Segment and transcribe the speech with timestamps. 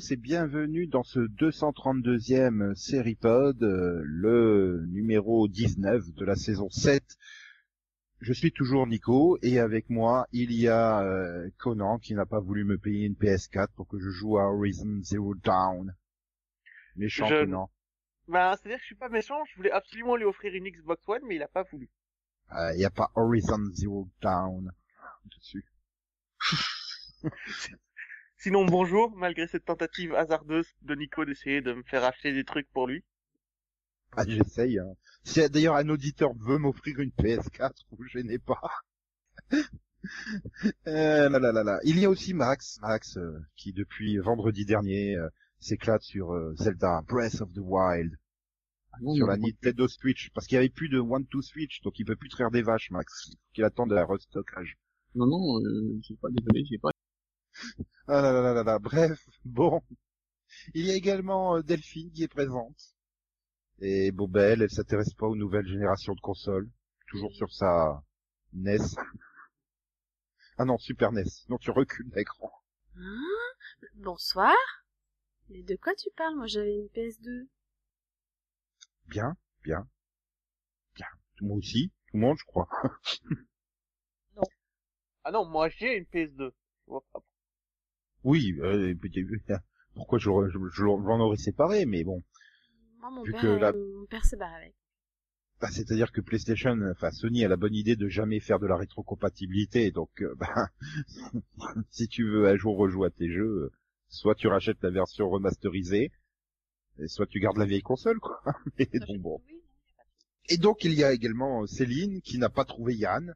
[0.00, 7.04] tous et bienvenue dans ce 232e Seripod, euh, le numéro 19 de la saison 7.
[8.20, 12.40] Je suis toujours Nico et avec moi il y a euh, Conan qui n'a pas
[12.40, 15.94] voulu me payer une PS4 pour que je joue à Horizon Zero Dawn.
[16.96, 17.70] Méchant Je- Conan.
[18.26, 21.22] Bah, c'est-à-dire que je suis pas méchant, je voulais absolument lui offrir une Xbox One,
[21.26, 21.90] mais il a pas voulu.
[22.72, 24.72] Il n'y a pas Horizon Zero Dawn
[25.26, 25.66] dessus.
[28.42, 32.70] Sinon, bonjour, malgré cette tentative hasardeuse de Nico d'essayer de me faire acheter des trucs
[32.70, 33.04] pour lui.
[34.16, 34.78] Ah, j'essaye.
[34.78, 34.94] Hein.
[35.24, 38.62] Si d'ailleurs un auditeur veut m'offrir une PS4, vous gênez pas.
[40.86, 41.78] Euh, là, là, là, là.
[41.84, 46.54] Il y a aussi Max, Max, euh, qui depuis vendredi dernier euh, s'éclate sur euh,
[46.56, 48.16] Zelda Breath of the Wild
[48.92, 51.82] Ah non, sur la Nintendo Switch, parce qu'il y avait plus de One to Switch,
[51.82, 53.26] donc il peut plus traire des vaches, Max.
[53.26, 54.78] Il faut qu'il attende un restockage.
[55.14, 56.92] Non, non, euh, j'ai pas, désolé, j'ai pas.
[58.06, 58.78] Ah là là là là là.
[58.78, 59.82] Bref, bon.
[60.74, 62.94] Il y a également euh, Delphine qui est présente.
[63.80, 66.68] Et Bobel, elle s'intéresse pas aux nouvelles générations de consoles.
[67.06, 68.02] Toujours sur sa
[68.52, 68.78] NES.
[70.58, 71.24] Ah non, Super NES.
[71.48, 72.52] Non, tu recules l'écran.
[72.96, 73.22] Hein?
[73.94, 74.56] Bonsoir.
[75.48, 76.36] Mais de quoi tu parles?
[76.36, 77.48] Moi j'avais une PS2.
[79.06, 79.88] Bien, bien.
[80.94, 81.06] Bien.
[81.40, 81.92] Moi aussi.
[82.08, 82.68] Tout le monde, je crois.
[85.22, 86.50] Ah non, moi j'ai une PS2.
[86.50, 86.54] Je
[86.86, 87.22] vois pas.
[88.24, 88.94] Oui, euh,
[89.94, 92.22] pourquoi je, je, je l'en aurais séparé, mais bon.
[93.00, 94.74] Moi mon Vu père, que la- euh, mon père barré avec.
[95.60, 98.76] Bah, c'est-à-dire que PlayStation, enfin Sony a la bonne idée de jamais faire de la
[98.76, 100.68] rétrocompatibilité, donc euh, bah,
[101.90, 103.72] si tu veux un jour rejouer à tes jeux, euh,
[104.08, 106.12] soit tu rachètes la version remasterisée,
[106.98, 108.40] et soit tu gardes la vieille console, quoi.
[108.78, 109.40] Mais bon, bon.
[109.48, 109.60] Oui,
[110.48, 113.34] Et donc il y a également euh, Céline qui n'a pas trouvé Yann.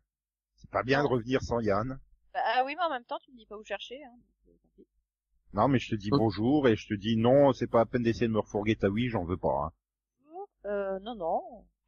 [0.56, 1.98] C'est pas bien de revenir sans Yann.
[2.32, 4.02] Bah ah oui, mais en même temps, tu me dis pas où chercher.
[4.02, 4.16] Hein.
[4.16, 4.86] donc, euh, tant pis.
[5.54, 6.18] Non, mais je te dis Oh.
[6.18, 8.90] bonjour et je te dis non, c'est pas à peine d'essayer de me refourguer ta
[8.90, 9.66] oui, j'en veux pas.
[9.66, 9.72] Hein.
[10.66, 11.40] Euh, non, non.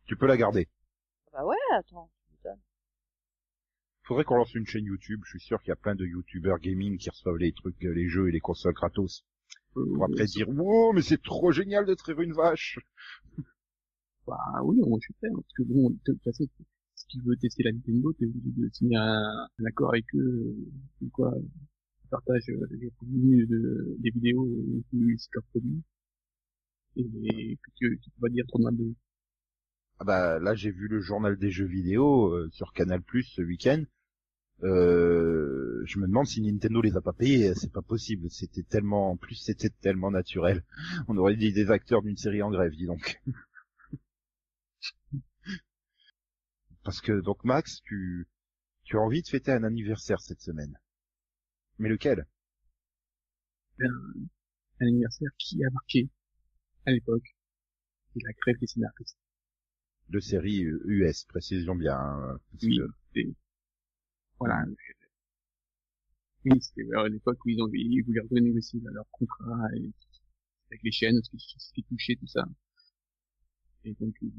[0.07, 0.69] Tu peux la garder.
[1.33, 2.11] Bah ouais, attends.
[4.05, 5.21] Faudrait qu'on lance une chaîne YouTube.
[5.25, 7.93] Je suis sûr qu'il y a plein de YouTubers gaming qui reçoivent les trucs, euh,
[7.93, 9.25] les jeux et les consoles gratos.
[9.77, 12.79] Euh, Pour après dire, wow, mais c'est trop génial de traire une vache.
[14.29, 16.45] Bah oui, on prêt, hein, parce que bon, de toute façon,
[16.97, 20.19] si tu veux tester la Nintendo, t'es obligé de signer un, un accord avec eux,
[20.19, 21.33] euh, comme quoi,
[22.07, 24.49] tu partages euh, des vidéos
[24.93, 25.83] leurs produits,
[26.97, 28.95] et que tu, tu pas dire trop de
[29.99, 33.43] Ah bah là j'ai vu le journal des jeux vidéo euh, sur Canal Plus ce
[33.43, 33.85] week-end.
[34.63, 37.55] Euh, je me demande si Nintendo les a pas payés.
[37.55, 38.31] C'est pas possible.
[38.31, 40.65] C'était tellement, en plus c'était tellement naturel.
[41.09, 43.21] On aurait dit des acteurs d'une série en grève, dis donc.
[46.85, 48.29] Parce que donc Max, tu
[48.85, 50.79] tu as envie de fêter un anniversaire cette semaine.
[51.79, 52.27] Mais lequel?
[53.81, 53.87] Un,
[54.81, 56.09] un anniversaire qui a marqué,
[56.87, 57.37] à l'époque,
[58.17, 59.19] la grève des scénaristes.
[60.09, 61.95] De série euh, US, précision bien.
[61.97, 62.79] hein, Oui,
[63.15, 63.35] que-
[64.39, 64.65] voilà.
[66.47, 69.93] Oui, c'était à l'époque où ils ont, ils voulaient renégocier leur contrat et,
[70.71, 72.47] avec les chaînes, que c'était touché, tout ça.
[73.85, 74.33] Et donc, ils,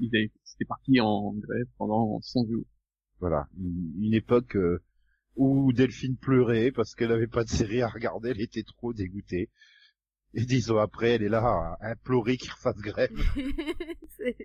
[0.00, 2.64] ils avaient, c'était parti en grève pendant 100 jours.
[3.20, 4.82] Voilà, une, une époque euh,
[5.36, 9.50] où Delphine pleurait parce qu'elle n'avait pas de série à regarder, elle était trop dégoûtée.
[10.34, 13.10] Et dix ans après, elle est là à implorer qu'il refasse grève.
[14.08, 14.36] c'est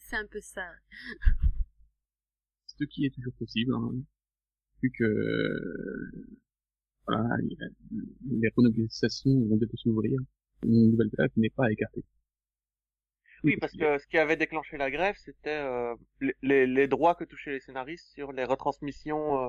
[0.00, 0.68] c'est un peu ça.
[2.66, 3.92] Ce qui est toujours possible, hein,
[4.82, 6.10] vu que, euh,
[7.06, 7.36] voilà,
[8.30, 10.18] les renégociations vont bientôt s'ouvrir.
[10.64, 12.04] Une nouvelle grève n'est pas écartée.
[13.44, 17.14] Oui, parce que ce qui avait déclenché la grève, c'était euh, les, les, les droits
[17.14, 19.48] que touchaient les scénaristes sur les retransmissions euh,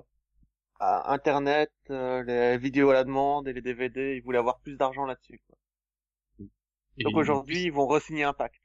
[0.79, 4.15] à Internet, euh, les vidéos à la demande et les DVD.
[4.15, 5.41] Ils voulaient avoir plus d'argent là-dessus.
[6.39, 8.61] Donc aujourd'hui, ils vont re-signer un pacte.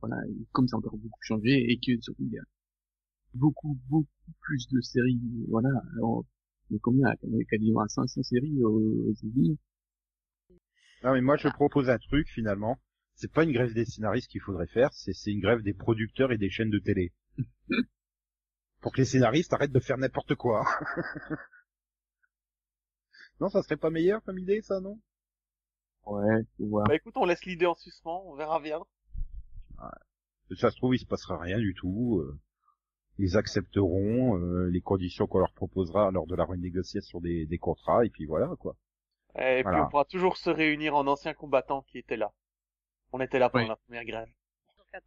[0.00, 2.42] voilà, et comme ça a encore beaucoup changé et que surtout il y a
[3.34, 4.08] beaucoup, beaucoup
[4.40, 6.24] plus de séries, voilà, alors,
[6.70, 9.58] mais combien, il y a quasiment 500 séries aux, États-Unis.
[11.02, 12.78] Non mais moi je propose un truc finalement.
[13.14, 16.32] C'est pas une grève des scénaristes qu'il faudrait faire, c'est c'est une grève des producteurs
[16.32, 17.12] et des chaînes de télé.
[18.80, 20.64] Pour que les scénaristes arrêtent de faire n'importe quoi.
[23.40, 24.98] non, ça serait pas meilleur comme idée ça, non?
[26.04, 26.86] Ouais, faut voir.
[26.88, 28.80] Bah écoute, on laisse l'idée en suspens, on verra bien.
[30.56, 32.18] Ça se trouve, il se passera rien du tout.
[32.20, 32.38] euh,
[33.18, 38.04] Ils accepteront euh, les conditions qu'on leur proposera lors de la renégociation des, des contrats,
[38.04, 38.76] et puis voilà, quoi.
[39.36, 42.32] Et puis on pourra toujours se réunir en anciens combattants qui étaient là.
[43.12, 43.68] On était là pendant Oui.
[43.68, 44.28] la première grève.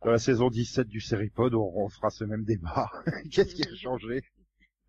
[0.03, 2.89] Dans la saison 17 du Seripod, on, on fera ce même débat.
[3.31, 4.23] Qu'est-ce qui a changé?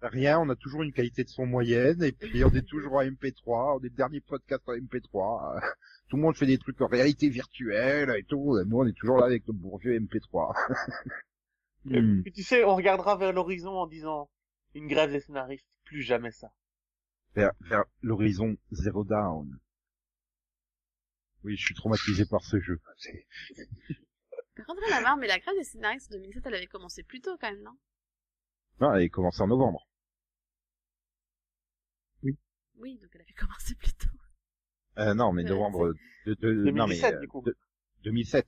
[0.03, 3.05] Rien, on a toujours une qualité de son moyenne, et puis on est toujours à
[3.07, 5.57] MP3, on est le dernier podcast en MP3.
[5.57, 5.61] euh,
[6.09, 8.93] Tout le monde fait des trucs en réalité virtuelle et tout, et nous on est
[8.93, 10.55] toujours là avec notre bon vieux MP3.
[11.91, 12.23] Et Hmm.
[12.23, 14.31] puis tu sais, on regardera vers l'horizon en disant
[14.75, 16.51] une grève des scénaristes, plus jamais ça.
[17.35, 19.59] vers, vers l'horizon Zero Down.
[21.43, 22.81] Oui, je suis traumatisé par ce jeu.
[24.57, 27.03] Par contre, rien à voir, mais la grève des scénaristes en 2007, elle avait commencé
[27.03, 27.77] plus tôt quand même, non?
[28.81, 29.87] Non, elle commence en novembre.
[32.77, 34.09] Oui, donc elle avait commencé plus tôt.
[34.99, 35.95] Euh, non, mais Ouais, novembre
[36.27, 37.43] de, de, non, mais, 2017, euh, du coup.
[37.43, 37.57] de-
[38.05, 38.47] 2007.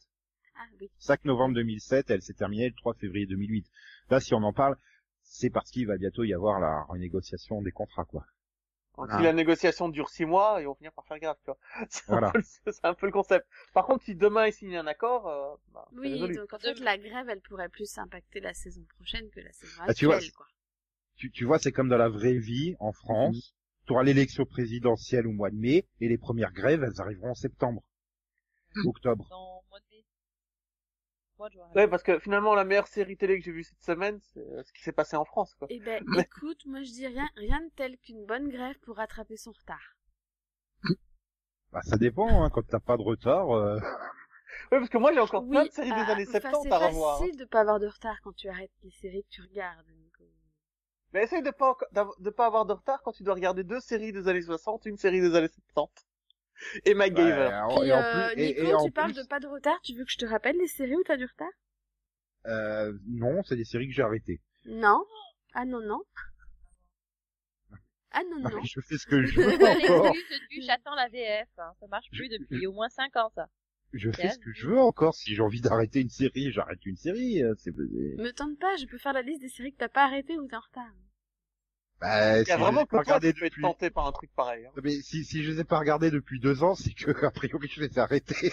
[0.56, 0.90] Ah oui.
[0.98, 3.66] 5 novembre 2007, elle s'est terminée le 3 février 2008.
[4.10, 4.76] Là, si on en parle,
[5.22, 8.26] c'est parce qu'il va bientôt y avoir la renégociation des contrats, quoi.
[8.96, 9.18] Donc, Ah.
[9.18, 11.58] Si la négociation dure six mois, ils vont finir par faire grève, tu vois.
[11.90, 12.28] C'est Voilà.
[12.28, 13.46] un, peu le- c'est un peu le concept.
[13.74, 16.36] Par contre, si demain ils signent un accord, euh, bah, Oui, résolu.
[16.36, 19.82] donc en fait, la grève, elle pourrait plus impacter la saison prochaine que la saison
[19.86, 20.46] Ah, tu vois, actuelle, quoi.
[21.16, 23.54] Tu, tu vois, c'est comme dans la vraie vie, en France.
[23.86, 27.34] Tu auras l'élection présidentielle au mois de mai, et les premières grèves, elles arriveront en
[27.34, 27.82] septembre.
[28.84, 29.26] Octobre.
[29.30, 29.55] Dans
[31.74, 34.62] Ouais, parce que finalement, la meilleure série télé que j'ai vue cette semaine, c'est euh,
[34.64, 35.68] ce qui s'est passé en France, quoi.
[35.70, 38.96] Eh ben, Mais- écoute, moi je dis rien, rien de tel qu'une bonne grève pour
[38.96, 39.96] rattraper son retard.
[41.72, 43.78] Bah, ça dépend, hein, quand t'as pas de retard, euh,
[44.72, 46.72] Ouais, parce que moi, j'ai encore plein de séries ah, des années enfin, 70 c'est
[46.72, 47.16] à revoir.
[47.16, 47.18] hein.
[47.18, 49.86] facile de pas avoir de retard quand tu arrêtes les séries que tu regardes.
[49.86, 50.28] donc,
[51.12, 51.76] Mais essaye de pas,
[52.18, 54.96] de pas avoir de retard quand tu dois regarder deux séries des années 60, une
[54.96, 56.05] série des années 70.
[56.84, 57.50] Et MacGyver.
[57.70, 59.46] Puis, et en euh, plus- et- Nico, et en tu parles plus, de pas de
[59.46, 61.50] retard, tu veux que je te rappelle les séries où t'as du retard?
[62.46, 64.40] Euh, non, c'est des séries que j'ai arrêtées.
[64.66, 65.04] Non.
[65.54, 66.02] Ah non, non.
[68.12, 69.46] Ah non, Non, je fais ce que je veux
[70.00, 70.14] encore.
[70.62, 71.72] j'attends la VF, hein.
[71.80, 73.48] ça marche plus depuis au moins 5 ans ça.
[73.92, 75.14] Je fais ce que je veux encore.
[75.14, 77.42] Si j'ai envie d'arrêter une série, j'arrête une série.
[77.42, 79.88] euh, C'est, c'est- Me tente pas, je peux faire la liste des séries que t'as
[79.88, 80.92] pas arrêtées ou t'es en retard.
[82.00, 83.62] Bah, Il y si a je vraiment que toi, tu peux être depuis...
[83.62, 84.66] tenté par un truc pareil.
[84.66, 84.70] hein.
[84.82, 87.68] Mais si, si je les ai pas regardées depuis deux ans, c'est que, a priori,
[87.68, 88.52] je les ai arrêtées.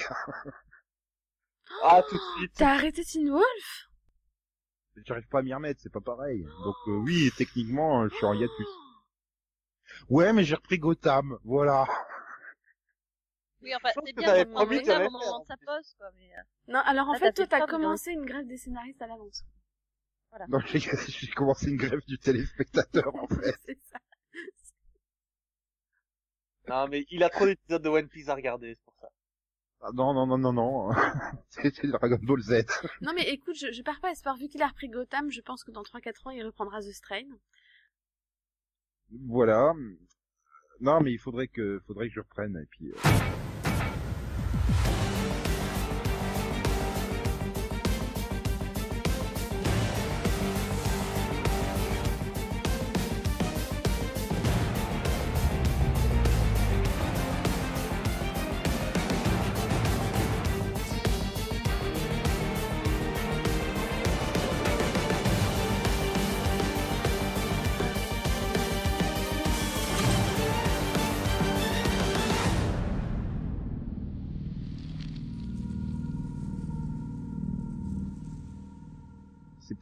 [1.83, 2.53] Ah, tout de suite.
[2.55, 3.89] T'as arrêté Teen Wolf?
[5.05, 6.43] J'arrive pas à m'y remettre, c'est pas pareil.
[6.63, 8.67] Donc, euh, oui, techniquement, je suis en hiatus.
[10.09, 11.85] Ouais, mais j'ai repris Gotham, voilà.
[13.61, 15.65] Oui, enfin, c'est bien ça au moment de sa en plus.
[15.65, 16.29] pause, quoi, mais...
[16.37, 19.43] euh, Non, alors en Ah, fait, toi, t'as commencé une grève des scénaristes à l'avance.
[20.50, 23.56] Non, j'ai j'ai commencé une grève du téléspectateur, en fait.
[23.65, 24.00] C'est ça.
[26.68, 29.09] Non, mais il a trop d'épisodes de One Piece à regarder, c'est pour ça.
[29.81, 30.89] Ah, non, non, non, non, non.
[31.50, 32.65] C'était Dragon Ball Z.
[33.01, 34.38] Non mais écoute, je, je pars pas espoir.
[34.38, 37.27] Vu qu'il a repris Gotham, je pense que dans 3-4 ans, il reprendra The Strain.
[39.27, 39.74] Voilà.
[40.79, 42.95] Non, mais il faudrait que, faudrait que je reprenne, et puis, euh,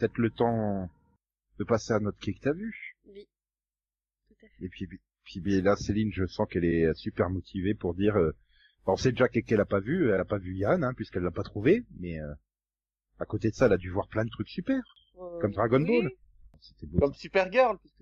[0.01, 0.89] peut-être le temps
[1.59, 2.97] de passer à notre quai que t'as vu?
[3.05, 3.27] Oui.
[4.27, 4.65] Tout à fait.
[4.65, 4.87] Et puis,
[5.23, 8.17] puis là, Céline, je sens qu'elle est super motivée pour dire.
[8.17, 8.31] Euh,
[8.87, 11.31] on sait déjà qu'elle a pas vu, elle a pas vu Yann, hein, puisqu'elle l'a
[11.31, 12.33] pas trouvé, mais euh,
[13.19, 14.81] à côté de ça, elle a dû voir plein de trucs super,
[15.19, 16.01] euh, comme Dragon oui.
[16.01, 16.11] Ball.
[16.61, 16.99] C'était beau.
[16.99, 18.00] Comme Supergirl, parce que c'est super.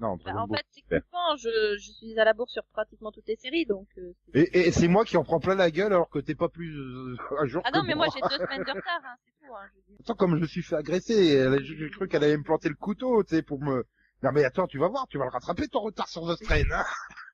[0.00, 3.36] Non, Bah, en fait, techniquement, je, je suis à la bourre sur pratiquement toutes les
[3.36, 3.86] séries, donc...
[3.98, 6.48] euh, Et, et c'est moi qui en prends plein la gueule alors que t'es pas
[6.48, 9.14] plus euh, à jour Ah que non, mais moi j'ai deux semaines de retard, hein,
[9.24, 9.54] c'est tout.
[9.54, 9.94] Hein, je.
[10.00, 13.22] Attends, comme je me suis fait agresser, j'ai cru qu'elle allait me planter le couteau,
[13.22, 13.84] tu sais, pour me...
[14.22, 16.62] Non mais attends, tu vas voir, tu vas le rattraper ton retard sur The Strain,
[16.72, 16.84] hein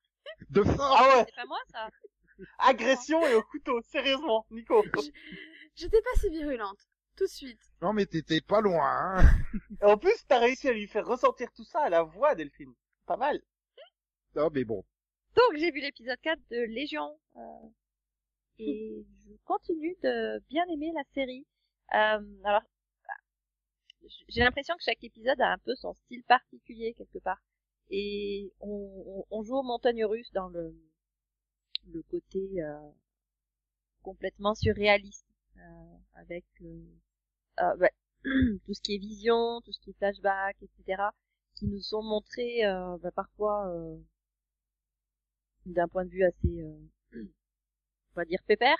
[0.50, 1.88] De force Ah ouais C'est pas moi ça
[2.58, 4.82] Agression et au couteau, sérieusement, Nico.
[5.74, 6.78] J'étais pas si virulente.
[7.20, 7.60] Tout de suite.
[7.82, 9.30] Non mais t'étais pas loin, hein
[9.82, 12.72] Et en plus, t'as réussi à lui faire ressentir tout ça à la voix, Delphine.
[13.04, 13.42] Pas mal.
[14.34, 14.82] Non mais bon.
[15.36, 17.20] Donc j'ai vu l'épisode 4 de Légion.
[17.36, 17.68] euh,
[18.58, 21.46] et je continue de bien aimer la série.
[21.92, 22.62] Euh, alors,
[24.28, 27.42] j'ai l'impression que chaque épisode a un peu son style particulier quelque part.
[27.90, 30.74] Et on, on, on joue aux montagnes russes dans le,
[31.92, 32.78] le côté euh,
[34.02, 35.26] complètement surréaliste,
[35.58, 36.82] euh, avec euh,
[37.62, 37.90] euh, bah,
[38.66, 41.02] tout ce qui est vision, tout ce qui est flashback, etc.,
[41.54, 43.96] qui nous sont montrés euh, bah, parfois euh,
[45.66, 46.78] d'un point de vue assez, euh,
[47.14, 48.76] on va dire pépère,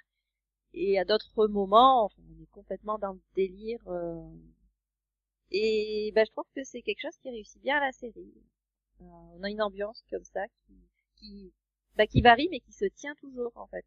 [0.75, 3.80] et à d'autres moments, on est complètement dans le délire.
[5.50, 8.32] et bah, je trouve que c'est quelque chose qui réussit bien à la série.
[9.00, 10.44] On a une ambiance comme ça
[11.16, 11.52] qui,
[12.08, 13.84] qui, varie mais qui se tient toujours en fait.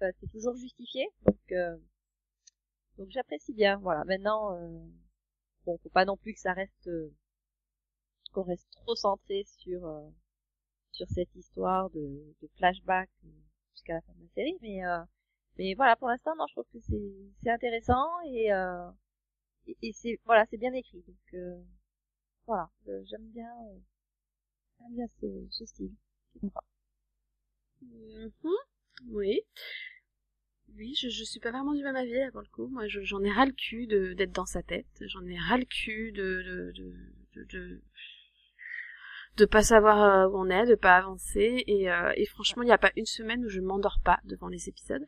[0.00, 1.52] C'est toujours justifié, donc
[2.98, 3.76] donc j'apprécie bien.
[3.78, 4.04] Voilà.
[4.04, 4.78] Maintenant, euh,
[5.66, 7.12] bon, faut pas non plus que ça reste euh,
[8.32, 10.08] qu'on reste trop centré sur euh,
[10.92, 13.28] sur cette histoire de, de flashback euh,
[13.74, 15.00] jusqu'à la fin de la série, mais euh,
[15.58, 18.50] mais voilà, pour l'instant, non, je trouve que c'est c'est intéressant et
[19.66, 21.02] et, et c'est voilà, c'est bien écrit.
[21.06, 21.62] Donc
[22.46, 22.68] voilà,
[23.04, 23.48] j'aime bien
[24.80, 25.94] j'aime bien ce, ce style.
[26.40, 26.60] Sympa.
[27.82, 28.56] Mhm.
[29.12, 29.40] Oui.
[30.76, 32.66] Oui, je, je suis pas vraiment du même avis là pour le coup.
[32.68, 34.86] Moi, je- j'en ai ras le cul de d'être dans sa tête.
[35.02, 36.94] J'en ai ras le cul de de de
[37.34, 37.82] de, de,
[39.36, 41.64] de pas savoir euh, où on est, de pas avancer.
[41.66, 44.48] Et, euh, et franchement, il n'y a pas une semaine où je m'endors pas devant
[44.48, 45.06] les épisodes.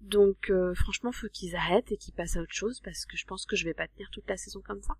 [0.00, 3.26] Donc, euh, franchement, faut qu'ils arrêtent et qu'ils passent à autre chose parce que je
[3.26, 4.94] pense que je vais pas tenir toute la saison comme ça.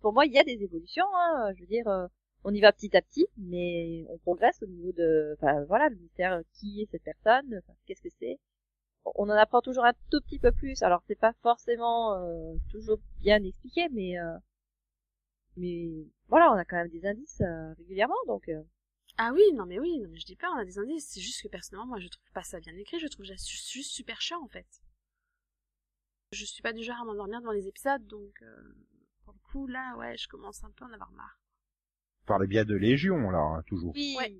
[0.00, 1.04] Pour moi, il y a des évolutions.
[1.14, 2.06] Hein, je veux dire, euh,
[2.44, 5.96] on y va petit à petit, mais on progresse au niveau de, enfin voilà, le
[5.96, 6.32] mystère.
[6.34, 8.38] euh, Qui est cette personne Qu'est-ce que c'est
[9.04, 10.82] On en apprend toujours un tout petit peu plus.
[10.82, 14.36] Alors, c'est pas forcément euh, toujours bien expliqué, mais euh,
[15.56, 15.90] mais
[16.28, 18.48] voilà, on a quand même des indices euh, régulièrement, donc.
[18.48, 18.62] euh,
[19.18, 21.08] Ah oui, non mais oui, non mais je dis pas, on a des indices.
[21.08, 22.98] C'est juste que personnellement, moi, je trouve pas ça bien écrit.
[23.00, 24.66] Je trouve ça juste, juste super chiant en fait.
[26.32, 28.74] Je suis pas du genre à m'endormir devant les épisodes, donc euh,
[29.24, 31.38] pour le coup là, ouais, je commence un peu à en avoir marre.
[32.20, 33.92] Vous parlez bien de Légion, là, hein, toujours.
[33.94, 34.14] Oui.
[34.16, 34.34] Ouais.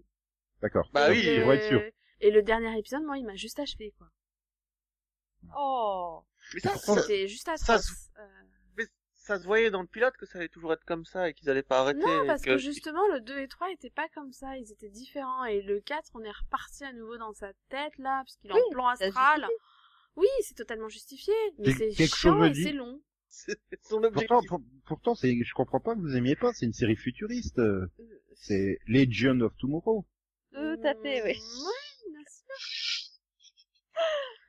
[0.63, 0.89] D'accord.
[0.95, 1.83] Bah oui, pour être sûr.
[2.21, 4.09] Et le dernier épisode, moi, il m'a juste achevé quoi.
[5.57, 6.23] Oh.
[6.55, 8.11] Mais ça, ça, C'était juste ça atroce.
[8.19, 8.23] Euh,
[8.77, 8.85] mais
[9.15, 11.49] ça se voyait dans le pilote que ça allait toujours être comme ça et qu'ils
[11.51, 12.01] allaient pas arrêter.
[12.01, 15.45] Non, parce que justement, le 2 et 3 étaient pas comme ça, ils étaient différents.
[15.45, 18.55] Et le 4, on est reparti à nouveau dans sa tête, là, parce qu'il est
[18.55, 19.47] Oui, en plan ça astral.
[20.17, 23.01] Oui, c'est totalement justifié, mais c'est quelque chiant chose me et dit- c'est long.
[23.29, 24.29] c'est son objectif.
[24.29, 26.53] Pourtant, pour- pourtant, c'est, je comprends pas que vous aimiez pas.
[26.53, 27.59] C'est une série futuriste.
[27.59, 27.87] euh,
[28.35, 30.05] C'est Legion of Tomorrow.
[30.53, 31.35] Tout à fait, oui.
[31.35, 31.71] Sûr.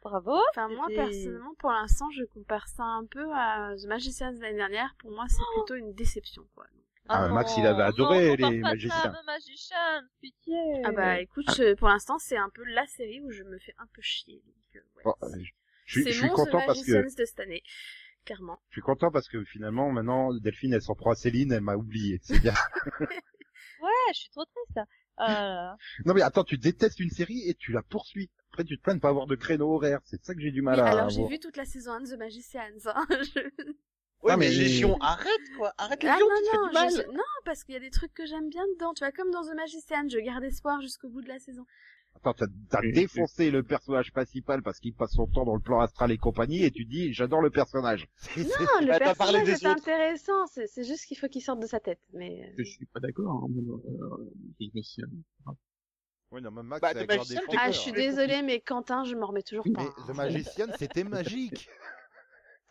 [0.04, 0.38] Bravo.
[0.52, 4.58] Enfin, moi, personnellement, pour l'instant, je compare ça un peu à The Magicians de l'année
[4.58, 4.96] dernière.
[5.00, 6.66] Pour moi, c'est plutôt une déception, quoi.
[7.10, 9.14] Ah, non, Max, il avait adoré non, les magiciens.
[10.22, 10.56] pitié.
[10.86, 13.74] Ah bah, écoute, je- pour l'instant, c'est un peu la série où je me fais
[13.78, 14.42] un peu chier.
[14.46, 15.44] Donc, euh, ouais, Bon, c'est- euh,
[15.86, 17.62] je, je c'est suis content The parce que de cette année.
[18.26, 18.58] Clairement.
[18.70, 21.76] je suis content parce que finalement maintenant Delphine elle s'en prend à Céline, elle m'a
[21.76, 22.20] oublié.
[22.24, 22.54] C'est bien.
[23.82, 24.76] Ouais, je suis trop triste.
[24.78, 24.86] là.
[25.18, 25.78] Ah là.
[26.06, 28.32] non mais attends, tu détestes une série et tu la poursuis.
[28.54, 30.00] Après tu te plains de pas avoir de créneau horaire.
[30.06, 30.92] C'est ça que j'ai du mal Oui, à.
[30.92, 32.62] alors j'ai vu toute la saison 1 de The Magicians.
[32.86, 33.06] hein.
[33.10, 33.74] Je-
[34.22, 36.74] Ouais, mais mais- Légion, arrête quoi, arrête Ah Légion, non, tu te fais non, du
[36.74, 36.90] mal.
[36.92, 38.94] je non, parce qu'il y a des trucs que j'aime bien dedans.
[38.94, 41.66] Tu vois, comme dans The Magician, je garde espoir jusqu'au bout de la saison.
[42.16, 42.34] Attends,
[42.70, 46.18] t'as, défoncé le personnage principal parce qu'il passe son temps dans le plan astral et
[46.18, 48.08] compagnie et tu dis j'adore le personnage.
[48.38, 48.44] Non,
[48.82, 49.66] le Bah, personnage est autres.
[49.78, 50.46] intéressant.
[50.48, 52.00] C'est c'est juste qu'il faut qu'il sorte de sa tête.
[52.14, 53.50] Mais Je suis pas d'accord.
[53.50, 54.78] Hein,
[56.34, 56.94] Ouais, non, mais Max, Bah,
[57.60, 59.84] ah, je suis désolée, mais Quentin, je m'en remets toujours pas.
[59.84, 60.06] Mais hein.
[60.08, 61.70] The Magician, c'était magique.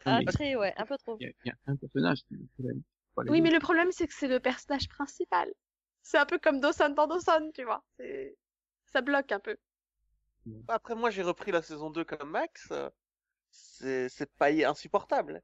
[0.05, 1.17] Mais Après, ouais, un peu trop.
[1.21, 2.83] Il y, y a un personnage qui problème.
[3.17, 3.41] Oui, autres.
[3.41, 5.49] mais le problème, c'est que c'est le personnage principal.
[6.03, 7.85] C'est un peu comme Dawson dans Dawson, tu vois.
[7.99, 8.37] C'est
[8.87, 9.57] ça bloque un peu.
[10.67, 12.73] Après, moi, j'ai repris la saison 2 comme Max.
[13.53, 15.41] C'est, c'est pas insupportable.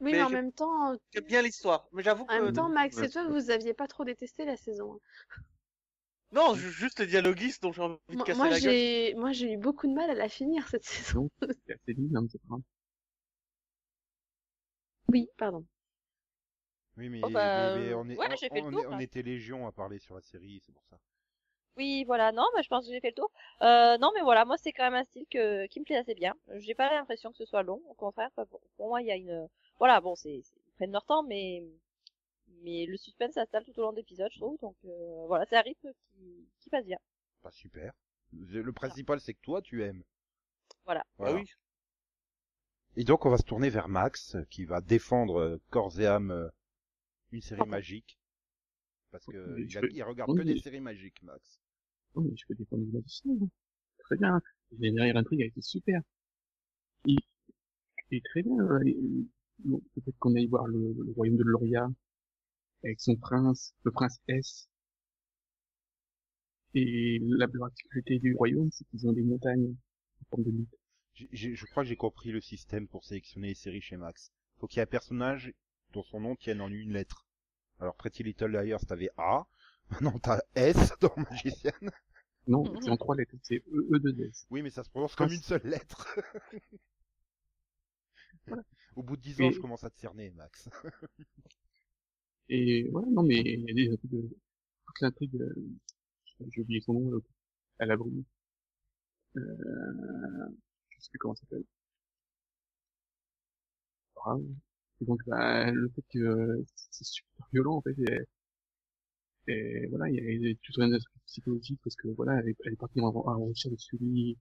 [0.00, 2.32] Oui, Mais mais, en même temps, J'aime bien l'histoire, mais j'avoue que...
[2.32, 4.98] en même temps, Max et toi, vous aviez pas trop détesté la saison.
[6.32, 8.72] Non, ju- juste les dialoguistes dont j'ai envie de casser moi, la gueule.
[8.72, 11.28] j'ai, moi, j'ai eu beaucoup de mal à la finir cette saison.
[11.66, 12.62] C'est assez vite, hein, c'est pas grave.
[15.08, 15.64] Oui, pardon.
[16.96, 19.98] Oui, mais, Oh, bah, mais- mais on, est, ouais, on, tour, était légion à parler
[19.98, 20.98] sur la série, c'est pour ça.
[21.76, 23.30] Oui, voilà, non, mais je pense que j'ai fait le tour.
[23.62, 26.14] Euh, non, mais voilà, moi, c'est quand même un style que, qui me plaît assez
[26.14, 26.34] bien.
[26.58, 29.16] J'ai pas l'impression que ce soit long, au contraire, pour, pour moi, il y a
[29.16, 31.62] une, voilà, bon, c'est, c'est- ils prennent leur temps, mais,
[32.62, 35.56] mais le suspense s'installe tout au long de l'épisode, je trouve, donc, euh, voilà, c'est
[35.56, 36.98] un rythme qui, qui passe bien.
[37.42, 37.92] Pas super.
[38.32, 40.02] Le le principal, c'est que toi, tu aimes.
[40.84, 41.04] Voilà.
[41.18, 41.44] Ah oui.
[42.96, 46.30] Et donc, on va se tourner vers Max, qui va défendre euh, corps et âme
[46.32, 46.48] euh,
[47.32, 47.70] une série Pardon.
[47.72, 48.18] magique.
[49.10, 51.22] Parce que Oui, il, je a- peux- il regarde oui, que des mais- séries magiques,
[51.22, 51.60] Max.
[52.14, 53.32] Oh, mais je peux défendre le magicien.
[53.40, 53.48] hein.
[53.98, 54.40] Très bien.
[54.80, 56.02] Et Derrière l'intrigue a été super.
[57.06, 57.14] Et,
[58.10, 58.56] et très bien.
[59.60, 61.88] bon, Peut-être qu'on aille voir le, le royaume de Loria
[62.84, 64.68] avec son prince, le prince S.
[66.74, 69.74] Et la particularité du royaume, c'est qu'ils ont des montagnes
[70.20, 70.76] en forme de mythe.
[71.32, 74.32] Je crois que j'ai compris le système pour sélectionner les séries chez Max.
[74.58, 75.52] Faut qu'il y ait un personnage
[75.92, 77.26] dont son nom tienne en une lettre.
[77.80, 79.46] Alors Pretty Little Liars, t'avais A.
[79.90, 81.72] Maintenant t'as S dans Magician.
[82.46, 84.46] Non, c'est en trois lettres, c'est E, E, 2, S.
[84.50, 86.06] Oui, mais ça se prononce comme une seule lettre.
[88.46, 88.62] Voilà.
[88.96, 90.68] Au bout de dix ans, je commence à te cerner, Max.
[92.50, 94.28] Et voilà, non, mais il y a des intrigues, euh,
[94.86, 95.54] toute l'intrigue, euh,
[96.52, 97.22] j'ai oublié son nom, euh,
[97.78, 98.24] à la brume.
[99.36, 100.48] Euh,
[100.90, 101.64] je sais plus comment ça s'appelle.
[104.14, 104.44] Bravo.
[105.00, 110.08] Et donc, bah, le fait que euh, c'est super violent, en fait, et, et voilà,
[110.10, 113.08] il y a tout un aspect psychologique, parce que voilà, elle est, elle partie en,
[113.08, 114.38] en recherche de celui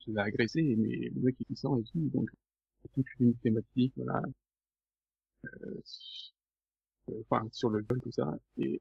[0.00, 2.30] qui l'a agressé, mais le mec est puissant et tout, donc,
[2.94, 4.22] toute une thématique, voilà,
[5.44, 5.80] euh,
[7.20, 8.80] enfin, sur le viol, tout ça, et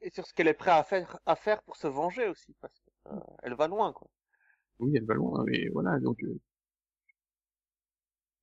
[0.00, 2.80] Et sur ce qu'elle est prête à faire, à faire pour se venger aussi, parce
[2.80, 4.10] que euh, elle va loin, quoi.
[4.80, 6.38] oui, elle va loin, mais voilà, donc, euh,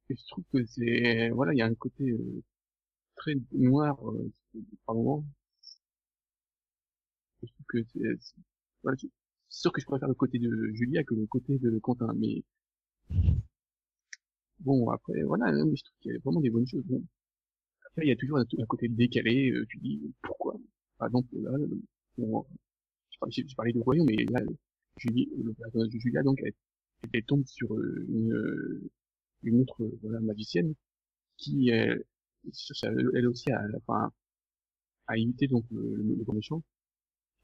[0.10, 2.44] et je trouve que c'est, voilà, il y a un côté euh,
[3.18, 4.32] très noir euh,
[4.86, 5.26] par moment.
[7.44, 8.36] Je trouve que c'est,
[8.84, 9.10] voilà, c'est
[9.50, 12.44] sûr que je préfère le côté de Julia que le côté de Quentin, mais
[14.60, 16.84] bon, après, voilà, mais je trouve qu'il y a vraiment des bonnes choses.
[16.86, 17.02] Bon.
[18.02, 20.56] Il y a toujours un, côté décalé, euh, tu dis, pourquoi?
[20.98, 21.52] Par exemple, là,
[23.20, 24.42] parlais, je parlais de Royaume, mais là,
[24.98, 26.54] Julie, le personnage de Julia, donc, elle,
[27.14, 28.92] elle tombe sur euh, une, euh,
[29.44, 30.74] une autre euh, voilà, magicienne
[31.38, 31.98] qui euh,
[33.14, 34.12] elle aussi à, enfin,
[35.08, 36.64] à imiter donc le, le, le grand méchant.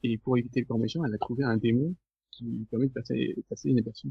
[0.04, 1.96] Et pour éviter le grand méchant, elle a trouvé un démon
[2.32, 4.10] qui lui permet de passer, passer inaperçu.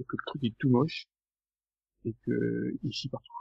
[0.00, 1.06] Et que le truc est tout moche
[2.04, 3.32] et que il chie partout.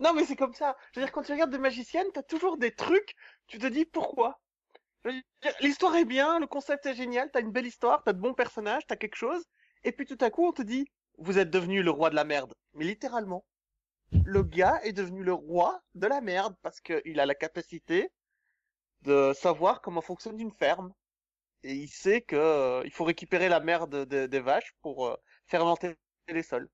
[0.00, 0.76] Non, mais c'est comme ça.
[0.92, 3.14] Je veux dire, quand tu regardes des magiciennes, t'as toujours des trucs,
[3.46, 4.40] tu te dis pourquoi?
[5.60, 8.86] L'histoire est bien, le concept est génial, t'as une belle histoire, t'as de bons personnages,
[8.86, 9.44] t'as quelque chose,
[9.84, 10.86] et puis tout à coup on te dit,
[11.18, 12.54] vous êtes devenu le roi de la merde.
[12.74, 13.44] Mais littéralement.
[14.24, 18.10] Le gars est devenu le roi de la merde parce qu'il a la capacité
[19.02, 20.92] de savoir comment fonctionne une ferme.
[21.64, 25.16] Et il sait que euh, il faut récupérer la merde de- des vaches pour euh,
[25.46, 25.96] fermenter
[26.28, 26.68] les sols.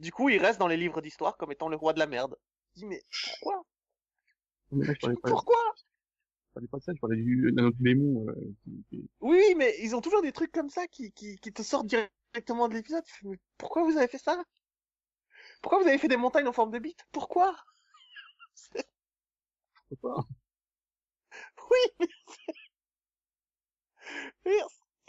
[0.00, 2.36] Du coup, il reste dans les livres d'histoire comme étant le roi de la merde.
[2.74, 3.62] Je dis, mais pourquoi?
[4.72, 5.58] Mais là, je parlais pas, Pourquoi?
[5.76, 8.34] Je parlais pas de ça, je parlais du, d'un autre démon, euh,
[8.64, 11.62] qui, qui- Oui, mais ils ont toujours des trucs comme ça qui, qui, qui te
[11.62, 13.04] sortent directement de l'épisode.
[13.24, 14.42] Mais pourquoi vous avez fait ça?
[15.60, 17.04] Pourquoi vous avez fait des montagnes en forme de bite?
[17.12, 17.54] Pourquoi?
[18.54, 18.82] Sais
[20.00, 20.26] pas?
[21.70, 22.54] Oui, mais c'est-
[24.44, 24.58] Mais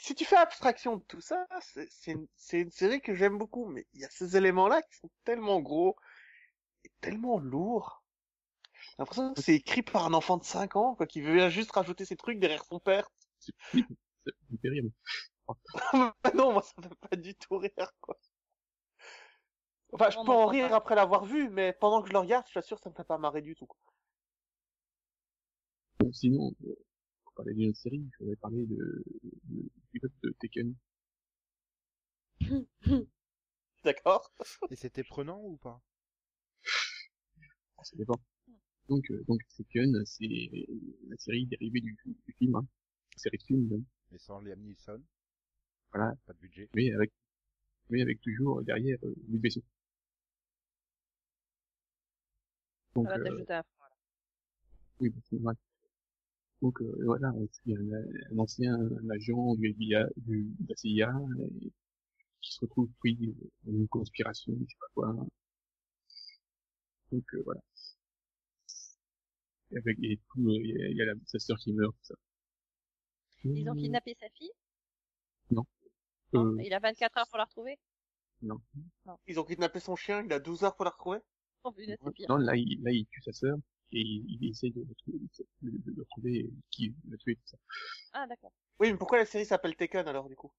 [0.02, 2.28] si tu fais abstraction de tout ça, c'est une,
[2.72, 5.96] série que j'aime beaucoup, mais il y a ces éléments-là qui sont tellement gros
[6.84, 8.04] et tellement lourds.
[8.74, 11.72] J'ai l'impression que c'est écrit par un enfant de 5 ans, quoi, qui veut juste
[11.72, 13.12] rajouter ses trucs derrière son père.
[13.70, 13.86] C'est
[14.64, 14.92] terrible.
[16.34, 18.18] non, moi ça me fait pas du tout rire, quoi.
[19.94, 22.54] Enfin, je peux en rire après l'avoir vu, mais pendant que je le regarde, je
[22.54, 23.68] t'assure, ça me fait pas marrer du tout.
[23.68, 23.78] quoi.
[26.12, 26.54] Sinon,
[27.34, 30.74] pour parler d'une autre série, je voudrais parler de, de, du pilote de Tekken.
[33.84, 34.32] D'accord
[34.70, 35.82] Et c'était prenant ou pas?
[37.78, 38.20] Ah, Ça dépend.
[38.90, 40.28] Donc, euh, donc Tekken, c'est
[41.08, 42.66] la série dérivée du, du film, hein.
[43.16, 43.86] série de films, même.
[44.12, 45.02] Mais sans Liam Neeson.
[45.94, 46.16] Voilà.
[46.26, 46.70] Pas de budget.
[46.76, 47.12] mais avec,
[47.90, 49.62] mais avec toujours derrière euh, Luc Besson.
[52.94, 53.64] Donc, euh,
[55.00, 55.56] oui, bah, c'est normal.
[56.62, 58.78] Donc euh, voilà, c'est un, un ancien
[59.12, 61.14] agent du FBI, du, de la CIA,
[61.64, 61.72] et
[62.42, 63.18] qui se retrouve pris
[63.66, 65.28] dans une conspiration, je sais pas quoi.
[67.12, 67.62] Donc euh, voilà.
[69.72, 71.74] Et avec et tout, euh, il y a, il y a la, sa sœur qui
[71.74, 72.16] meurt, tout ça.
[73.54, 74.52] Ils ont Mmh, kidnappé sa fille?
[76.36, 77.80] Euh, Il a 24 heures pour la retrouver?
[79.26, 81.20] Ils ont kidnappé son chien, il a 12 heures pour la retrouver?
[81.64, 82.30] Oh punaise, c'est pire.
[82.30, 83.58] Non, là, il, là, il tue sa sœur
[83.92, 85.20] et il, il essaye de retrouver,
[85.62, 87.58] de, de, de retrouver qui l'a tué, tout ça.
[88.14, 88.52] Ah d'accord.
[88.80, 90.52] Oui, mais pourquoi la série s'appelle Taken alors, du coup?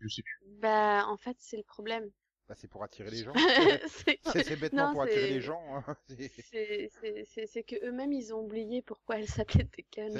[0.00, 0.40] Je sais plus.
[0.60, 2.10] Bah, en fait, c'est le problème.
[2.48, 3.32] Bah, c'est pour attirer les gens.
[4.32, 5.60] c'est bêtement Non, pour attirer les gens.
[5.74, 5.96] Hein.
[6.08, 10.18] C'est- que eux-mêmes, ils ont oublié pourquoi elle s'appelait Tekken.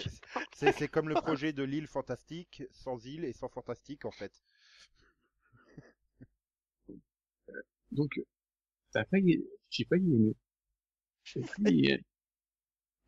[0.55, 4.33] C'est- comme le projet de l'île fantastique, sans île et sans fantastique en fait.
[7.91, 8.25] Donc, euh,
[8.91, 9.87] ça a failli, j'ai.
[11.37, 11.99] Et puis, euh,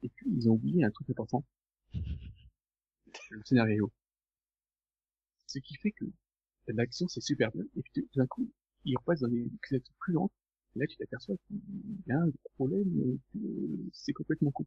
[0.03, 1.45] et puis, ils ont oublié un truc important.
[1.93, 3.93] Le scénario.
[5.47, 6.05] Ce qui fait que
[6.69, 8.51] l'action, c'est super bien, et puis tout d'un coup,
[8.85, 10.33] il repasse dans des scènes plus lentes,
[10.77, 11.61] et là, tu t'aperçois qu'il
[12.07, 14.65] y a un problème, euh, c'est complètement con.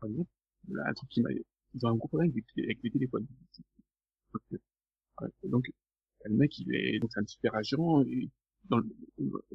[0.00, 0.30] Par exemple,
[0.68, 1.30] là, un truc qui m'a,
[1.74, 2.44] ils ont un gros problème avec,
[2.82, 3.26] les téléphones.
[4.32, 5.70] Donc, euh, donc
[6.24, 8.30] le mec il est donc c'est un super agent et
[8.64, 8.88] dans le,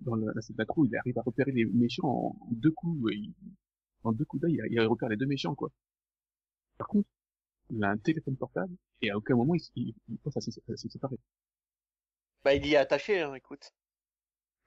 [0.01, 3.33] dans la scène d'accro il arrive à repérer les méchants en, deux coups il,
[4.03, 5.71] en deux coups d'œil il, il repère les deux méchants quoi.
[6.77, 7.09] Par contre
[7.69, 10.51] il a un téléphone portable et à aucun moment il, il, il pense à se,
[10.89, 11.17] séparer.
[12.43, 13.71] Bah il y est attaché hein, écoute.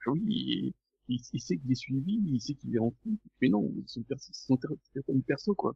[0.07, 0.73] Oui
[1.07, 4.03] il, il, sait qu'il est suivi il sait qu'il est en fou mais non son,
[4.17, 4.57] son
[4.93, 5.75] téléphone perso quoi.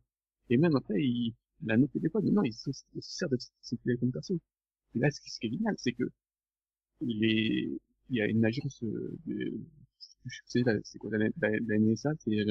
[0.49, 3.17] Et même après il, il a un autre téléphone mais non il se, il se
[3.17, 4.39] sert de son téléphone perso.
[4.95, 6.05] Et là, ce qui, ce qui est génial, c'est que
[7.01, 9.53] il est, il y a une agence de,
[10.25, 12.45] je sais, c'est quoi, la, la, la NSA, c'est,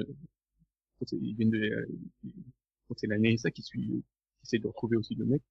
[1.12, 1.88] euh, ils viennent de,
[2.97, 4.05] c'est la NSA qui suit, qui
[4.45, 5.43] essaie de retrouver aussi le mec.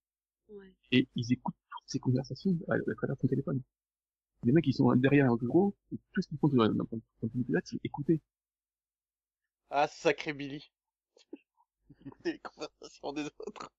[0.50, 0.74] Ouais.
[0.92, 3.62] Et ils écoutent toutes ces conversations à, à travers son téléphone.
[4.44, 7.00] Les mecs, ils sont derrière un bureau, et tout ce qu'ils font dans, dans, dans
[7.22, 8.22] le c'est écouter.
[9.70, 10.72] Ah, sacré Billy.
[12.06, 13.72] Écouter les conversations des autres.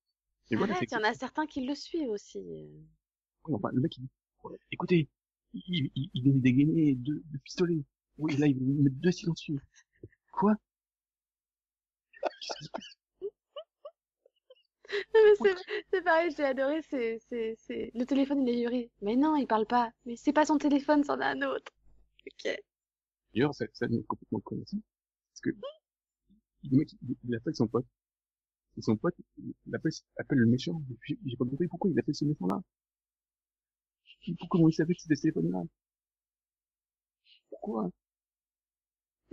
[0.51, 2.39] Et voilà, il y en a certains qui le suivent aussi.
[2.39, 4.09] Oui, enfin, le mec, il dit,
[4.71, 5.09] écoutez,
[5.53, 7.83] il, il, il vient de dégainer deux, deux pistolets.
[8.17, 9.59] Oui, là, il veut mettre deux silencieux.
[10.31, 10.55] Quoi?
[15.91, 18.91] C'est pareil, j'ai adoré, c'est, c'est, c'est, le téléphone il est juré.
[19.01, 19.91] Mais non, il parle pas.
[20.05, 21.71] Mais c'est pas son téléphone, c'en a un autre.
[22.25, 22.57] Ok.
[23.33, 24.77] D'ailleurs, ça, ça est complètement connaissant.
[25.31, 26.89] Parce que, le mec,
[27.23, 27.85] il, appelle son pote.
[28.77, 30.81] Et son pote, il appelle, appelle le méchant.
[31.07, 32.61] J'ai pas compris pourquoi il appelle ce méchant-là.
[34.49, 35.63] Comment il savait que c'était ce téléphone-là
[37.49, 37.89] Pourquoi?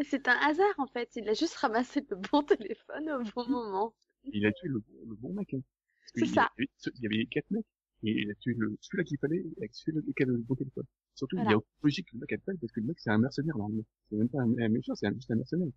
[0.04, 1.10] C'est un hasard en fait.
[1.16, 3.94] Il a juste ramassé le bon téléphone au bon moment.
[4.24, 5.54] Il a tué le, le bon mec.
[5.54, 5.60] Hein.
[6.14, 6.50] C'est ça.
[6.58, 6.66] Il
[7.00, 7.66] y, avait, quatre mecs.
[8.04, 10.84] Et il a tué le, celui-là qu'il fallait avec celui-là qui avait le bon téléphone.
[11.14, 11.50] Surtout, voilà.
[11.50, 13.18] il y a aucune logique que le mec appelle parce que le mec c'est un
[13.18, 13.84] mercenaire normalement.
[14.10, 15.68] C'est même pas un, un méchant, c'est juste un mercenaire.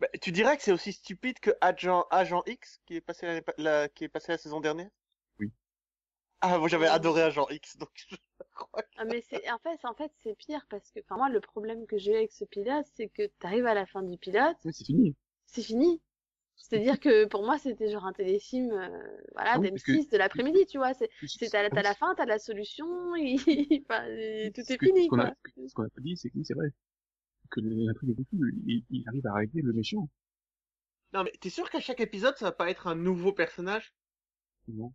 [0.00, 3.42] Bah, tu dirais que c'est aussi stupide que Agent, Agent X qui est passé la,
[3.58, 4.90] la, qui est passé la saison dernière?
[6.40, 8.16] Ah, moi j'avais adoré Agent X, donc je
[8.54, 8.88] crois que...
[8.96, 11.86] Ah, mais c'est, en fait, en fait, c'est pire parce que, enfin, moi, le problème
[11.86, 14.56] que j'ai avec ce pilote, c'est que t'arrives à la fin du pilote.
[14.64, 15.16] Mais c'est fini.
[15.46, 16.00] C'est fini.
[16.56, 18.88] C'est-à-dire que pour moi, c'était genre un téléfilm, euh,
[19.32, 20.10] voilà, ah oui, d'M6 que...
[20.10, 20.92] de l'après-midi, tu vois.
[20.92, 23.36] C'est, c'est t'as, t'as la fin, t'as la solution, et,
[23.88, 25.26] enfin, et tout est, est fini, ce quoi.
[25.26, 25.34] A,
[25.66, 26.68] ce qu'on a pas dit, c'est que c'est vrai
[27.50, 28.26] que l'intrigue est
[28.66, 30.08] il, il arrive à régler le méchant.
[31.14, 33.94] Non, mais t'es sûr qu'à chaque épisode, ça va pas être un nouveau personnage?
[34.68, 34.92] Non.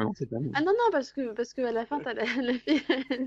[0.00, 0.50] Non, c'est pas non.
[0.54, 2.82] Ah non, non, parce que, parce que à la fin, t'as la, la fille,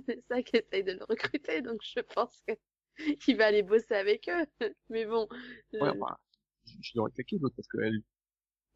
[0.08, 2.54] c'est ça qui essaye de le recruter, donc je pense que
[3.28, 4.46] il va aller bosser avec eux.
[4.90, 5.28] Mais bon.
[5.74, 6.00] Ouais, je...
[6.00, 6.20] bah,
[6.66, 8.02] je, je l'aurais claqué, l'autre, parce qu'elle,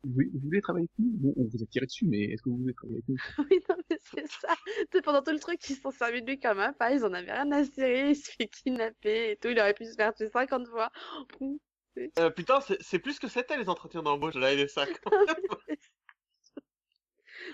[0.04, 1.18] vous, vous voulez travailler avec nous?
[1.18, 3.46] Bon, on vous a tiré dessus, mais est-ce que vous voulez travailler avec nous?
[3.50, 4.56] Oui, non, mais c'est ça.
[4.92, 7.04] C'est pendant tout le truc, ils se sont servis de lui comme un pas, ils
[7.04, 9.96] en avaient rien à cirer, il se fait kidnapper et tout, il aurait pu se
[9.96, 10.92] faire tuer 50 fois.
[12.20, 14.86] Euh, putain, c'est plus que c'était les entretiens d'embauche de la NSA.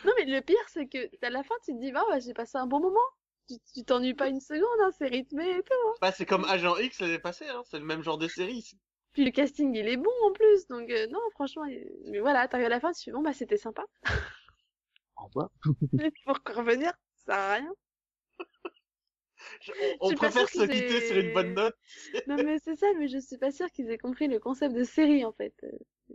[0.06, 2.34] Non, mais le pire, c'est que à la fin, tu te dis, bah, ouais, j'ai
[2.34, 3.00] passé un bon moment.
[3.48, 5.88] Tu t'ennuies pas une seconde, hein, c'est rythmé et tout.
[5.88, 5.94] Hein.
[6.02, 8.78] Bah, c'est comme Agent X l'année passée, hein, c'est le même genre de série.
[9.12, 11.86] Puis le casting, il est bon en plus, donc euh, non, franchement, il...
[12.08, 13.84] mais voilà, t'arrives à la fin, tu fais bon, bah c'était sympa.
[15.18, 15.50] Au revoir.
[16.26, 16.92] Pour revenir,
[17.26, 17.74] ça sert à rien.
[19.62, 21.76] Je, on, on préfère se quitter sur une bonne note.
[22.28, 24.84] non mais c'est ça, mais je suis pas sûre qu'ils aient compris le concept de
[24.84, 25.54] série en fait.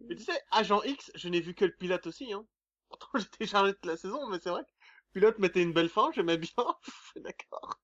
[0.09, 2.47] Mais tu sais, Agent X, je n'ai vu que le pilote aussi, hein.
[2.91, 4.71] Pourtant j'étais chargé de la saison, mais c'est vrai que
[5.13, 6.53] pilote mettait une belle fin, j'aimais bien.
[7.17, 7.81] D'accord.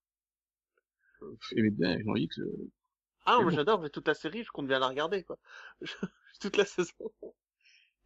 [1.50, 2.38] J'aimais bien Agent X.
[2.38, 2.70] Euh...
[3.26, 3.56] Ah, moi bon.
[3.56, 5.38] j'adore, toute la série, je compte bien la regarder, quoi.
[6.40, 6.94] toute la saison.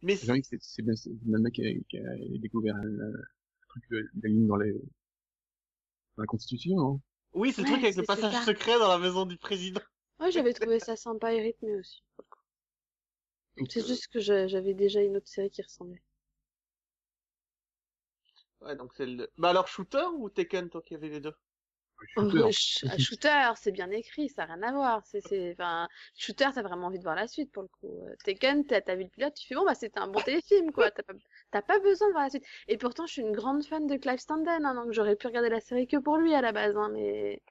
[0.01, 3.67] Mais Agent X, c'est bien, c'est le mec qui a, qui a découvert un, un
[3.67, 4.73] truc de la ligne dans les
[6.17, 7.01] dans la Constitution, non?
[7.33, 8.41] Oui, c'est le ouais, truc avec le passage ça.
[8.45, 9.81] secret dans la maison du président.
[10.19, 12.03] Ouais, j'avais trouvé ça sympa et rythmé aussi.
[13.69, 16.01] C'est juste que j'avais déjà une autre série qui ressemblait.
[18.61, 19.29] Ouais, donc c'est le...
[19.37, 21.33] Bah alors Shooter ou Tekken, toi qui avais les deux?
[22.15, 25.05] Shooter, oh, shooter c'est bien écrit, ça n'a rien à voir.
[25.05, 28.07] C'est, c'est, enfin, Shooter, t'as vraiment envie de voir la suite pour le coup.
[28.23, 30.91] Tekken, t'as, t'as vu le pilote, tu fais bon, bah c'était un bon téléfilm, quoi.
[30.91, 31.13] T'as pas,
[31.51, 32.45] t'as pas besoin de voir la suite.
[32.67, 35.49] Et pourtant, je suis une grande fan de Clive Standen, hein, donc j'aurais pu regarder
[35.49, 37.41] la série que pour lui à la base, hein, mais,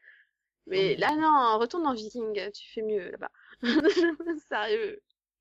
[0.67, 3.31] mais là non, retourne dans Viking, tu fais mieux là-bas.
[4.49, 5.01] Sérieux.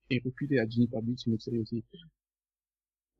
[0.10, 1.84] Et reculer à Juniper Beach, une autre série aussi.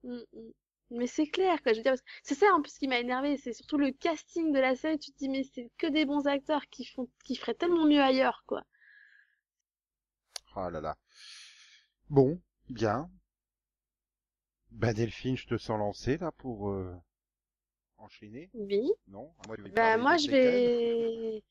[0.04, 0.54] Mm -mm.
[0.90, 1.74] Mais c'est clair, quoi.
[1.74, 4.60] Je veux dire, c'est ça en plus qui m'a énervé, c'est surtout le casting de
[4.60, 5.00] la série.
[5.00, 8.02] Tu te dis, mais c'est que des bons acteurs qui font, qui feraient tellement mieux
[8.02, 8.64] ailleurs, quoi.
[10.56, 10.98] Oh là là.
[12.10, 13.10] Bon, bien.
[14.72, 16.96] Bah Delphine, je te sens lancé là pour euh,
[17.98, 18.50] enchaîner.
[18.54, 18.90] Oui.
[19.08, 19.34] Non?
[19.48, 21.44] Moi, je bah moi je vais.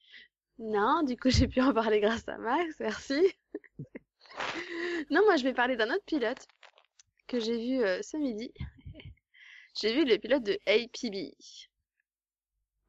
[0.59, 3.20] Non, du coup j'ai pu en parler grâce à Max, merci.
[5.11, 6.46] non, moi je vais parler d'un autre pilote
[7.27, 8.53] que j'ai vu euh, ce midi
[9.76, 11.34] j'ai vu le pilote de APB.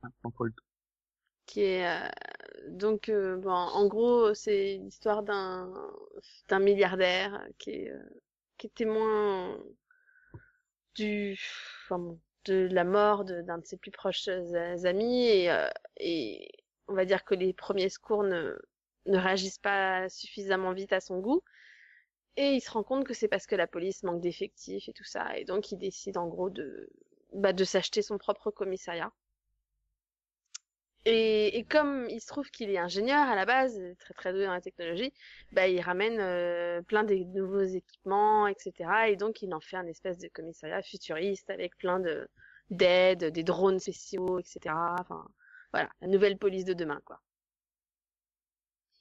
[0.03, 0.09] Ah,
[1.45, 2.09] qui est euh,
[2.67, 5.73] donc euh, bon en gros c'est l'histoire d'un
[6.49, 8.21] d'un milliardaire qui est euh,
[8.57, 9.57] qui est témoin
[10.95, 11.37] du
[11.85, 16.49] enfin bon, de la mort d'un de ses plus proches amis et euh, et
[16.87, 18.57] on va dire que les premiers secours ne
[19.05, 21.41] ne réagissent pas suffisamment vite à son goût
[22.37, 25.03] et il se rend compte que c'est parce que la police manque d'effectifs et tout
[25.03, 26.89] ça et donc il décide en gros de
[27.33, 29.11] bah, de s'acheter son propre commissariat
[31.09, 34.51] et, comme il se trouve qu'il est ingénieur à la base, très très doué dans
[34.51, 35.13] la technologie,
[35.53, 38.73] bah il ramène euh, plein de nouveaux équipements, etc.
[39.07, 42.27] Et donc il en fait un espèce de commissariat futuriste avec plein de
[42.71, 44.75] d'aides, des drones spéciaux, etc.
[44.99, 45.25] Enfin
[45.71, 47.21] voilà, la nouvelle police de demain quoi.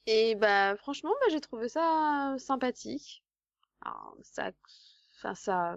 [0.07, 3.23] Et bah franchement, bah, j'ai trouvé ça sympathique.
[3.83, 4.51] Alors, ça,
[5.17, 5.77] enfin ça,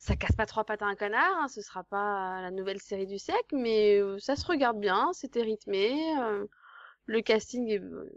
[0.00, 3.06] ça casse pas trois pattes à un canard, hein, ce sera pas la nouvelle série
[3.06, 6.46] du siècle, mais euh, ça se regarde bien, c'était rythmé, euh,
[7.06, 8.10] le casting est euh,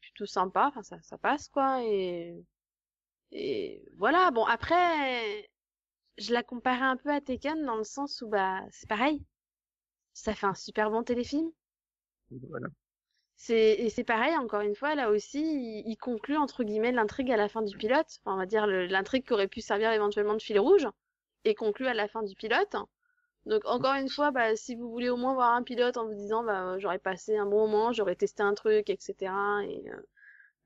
[0.00, 2.36] plutôt sympa, enfin ça, ça passe quoi, et
[3.32, 4.30] et voilà.
[4.30, 5.50] Bon après,
[6.18, 9.24] je la comparais un peu à Tekken dans le sens où bah c'est pareil,
[10.14, 11.50] ça fait un super bon téléfilm.
[12.30, 12.68] Voilà.
[13.36, 17.36] C'est et c'est pareil encore une fois là aussi il, conclut entre guillemets l'intrigue à
[17.36, 18.06] la fin du pilote.
[18.20, 20.88] Enfin on va dire l'intrigue qui aurait pu servir éventuellement de fil rouge
[21.44, 22.76] et conclut à la fin du pilote.
[23.46, 26.14] Donc encore une fois bah si vous voulez au moins voir un pilote en vous
[26.14, 29.32] disant bah j'aurais passé un bon moment j'aurais testé un truc etc
[29.68, 30.00] et euh,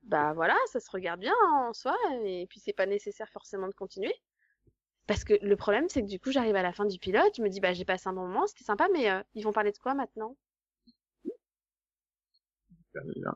[0.03, 3.73] bah voilà ça se regarde bien en soi et puis c'est pas nécessaire forcément de
[3.73, 4.13] continuer.
[5.07, 7.41] Parce que le problème c'est que du coup j'arrive à la fin du pilote je
[7.41, 9.71] me dis bah j'ai passé un bon moment c'était sympa mais euh, ils vont parler
[9.71, 10.35] de quoi maintenant?
[10.35, 10.48] Euh,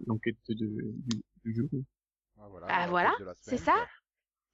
[0.07, 1.69] L'enquête de, du, du jour.
[2.39, 3.75] Ah, voilà, Ah, voilà, c'est ça.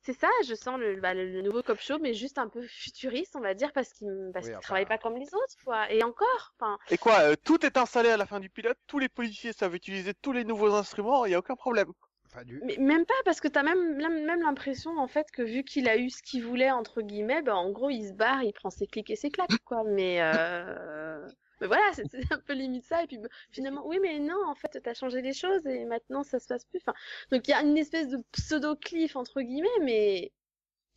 [0.01, 3.35] C'est ça, je sens le, bah, le, nouveau cop show, mais juste un peu futuriste,
[3.35, 5.91] on va dire, parce qu'il parce Oui, qu'il enfin- travaille pas comme les autres, quoi.
[5.91, 8.97] Et encore, enfin, Et quoi, euh, tout est installé à la fin du pilote, tous
[8.99, 11.91] les policiers savent utiliser tous les nouveaux instruments, il y a aucun problème.
[12.25, 12.61] Enfin, du...
[12.63, 15.89] mais même pas, parce que t'as même, même, même l'impression, en fait, que vu qu'il
[15.89, 18.69] a eu ce qu'il voulait, entre guillemets, bah, en gros, il se barre, il prend
[18.69, 19.83] ses clics et ses claques, quoi.
[19.85, 21.27] Mais, euh...
[21.61, 24.37] mais voilà, c'est c'est un peu limite ça, et puis bah, finalement, oui, mais non,
[24.47, 26.79] en fait, t'as changé les choses, et maintenant, ça se passe plus.
[26.81, 26.93] Enfin,
[27.31, 30.31] donc il y a une espèce de pseudo-cliff, entre guillemets, mais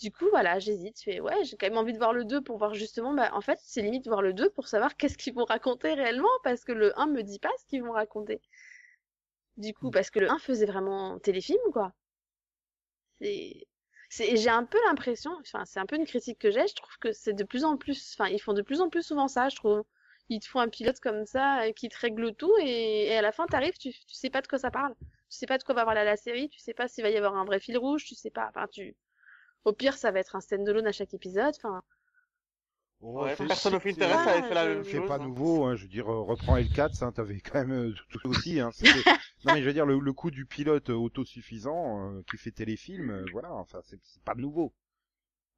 [0.00, 0.98] du coup, voilà, j'hésite.
[0.98, 3.30] Je fais, ouais, j'ai quand même envie de voir le 2 pour voir justement, bah,
[3.34, 6.64] en fait, c'est limite voir le 2 pour savoir qu'est-ce qu'ils vont raconter réellement, parce
[6.64, 8.40] que le 1 me dit pas ce qu'ils vont raconter.
[9.56, 11.94] Du coup, parce que le 1 faisait vraiment téléfilm, quoi.
[13.20, 16.98] C'est, j'ai un peu l'impression, enfin, c'est un peu une critique que j'ai, je trouve
[16.98, 19.48] que c'est de plus en plus, enfin, ils font de plus en plus souvent ça,
[19.48, 19.82] je trouve.
[20.28, 23.22] Ils te font un pilote comme ça, euh, qui te règle tout, et, et à
[23.22, 24.94] la fin, t'arrives, tu, tu sais pas de quoi ça parle.
[25.30, 27.16] Tu sais pas de quoi va parler la série, tu sais pas s'il va y
[27.16, 28.96] avoir un vrai fil rouge, tu sais pas, enfin, tu,
[29.64, 31.54] au pire, ça va être un stand-alone à chaque épisode.
[31.56, 31.82] Enfin,
[33.04, 35.26] Oh, Ouais, c'est- personne au Pinterest c'est- avait fait la C'est pas hein.
[35.26, 38.28] nouveau, hein, je veux dire, euh, reprends L4, hein, t'avais quand même euh, tout tout
[38.28, 38.60] aussi.
[38.60, 38.70] Hein,
[39.44, 42.52] non mais je veux dire, le, le coup du pilote euh, autosuffisant euh, qui fait
[42.52, 44.72] téléfilm, euh, voilà, enfin c'est c'est pas nouveau.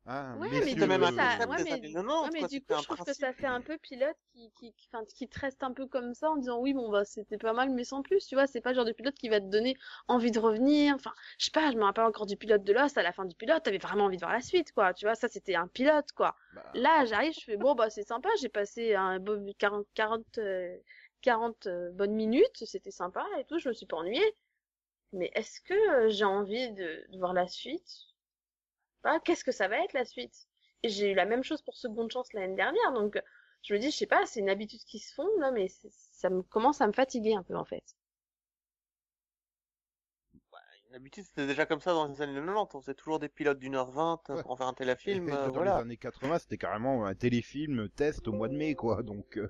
[0.07, 2.75] Hein, Ouais, mais même un ça- ouais, mais- années 90, ouais, mais quoi, du coup,
[2.77, 5.63] je trouve que ça fait un peu pilote qui, qui, qui, enfin, qui te reste
[5.63, 8.27] un peu comme ça en disant oui, bon, bah, c'était pas mal, mais sans plus,
[8.27, 9.77] tu vois, c'est pas le genre de pilote qui va te donner
[10.09, 10.95] envie de revenir.
[10.97, 13.25] Enfin, je sais pas, je me rappelle encore du pilote de Lost, à la fin
[13.25, 15.69] du pilote, t'avais vraiment envie de voir la suite, quoi, tu vois, ça, c'était un
[15.69, 16.37] pilote, quoi.
[16.53, 20.39] bah, Là, j'arrive, je fais bon, bah, c'est sympa, j'ai passé un bon 40, 40,
[20.39, 20.77] euh,
[21.23, 24.37] 40 euh, bonnes minutes, c'était sympa et tout, je me suis pas ennuyée.
[25.13, 27.89] Mais est-ce que euh, j'ai envie de, de voir la suite?
[29.05, 30.49] Bah, qu'est-ce que ça va être la suite?
[30.83, 33.23] Et j'ai eu la même chose pour Seconde Chance l'année dernière, donc
[33.63, 36.29] je me dis, je sais pas, c'est une habitude qui se fond, là, mais ça
[36.31, 37.85] me commence à me fatiguer un peu, en fait.
[40.91, 42.77] D'habitude, c'était déjà comme ça dans les années 90.
[42.77, 45.29] On faisait toujours des pilotes d'une heure vingt pour en faire un téléfilm.
[45.29, 45.77] euh, dans voilà.
[45.77, 49.03] les années 80, c'était carrément un téléfilm test au mois de mai, quoi.
[49.03, 49.49] Donc, euh,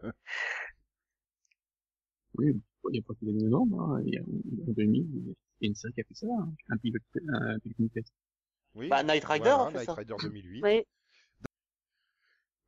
[2.38, 2.47] Oui,
[2.88, 4.03] il n'y a pas que les années 90, hein.
[4.07, 6.53] il y a, en 2000, il y a une série qui a fait ça, hein.
[6.71, 8.12] un pilote, un téléfilm test.
[8.74, 8.88] Oui.
[8.88, 9.94] Bah, Knight Rider voilà, fait Knight ça.
[9.94, 10.62] Rider 2008.
[10.62, 10.87] Ouais.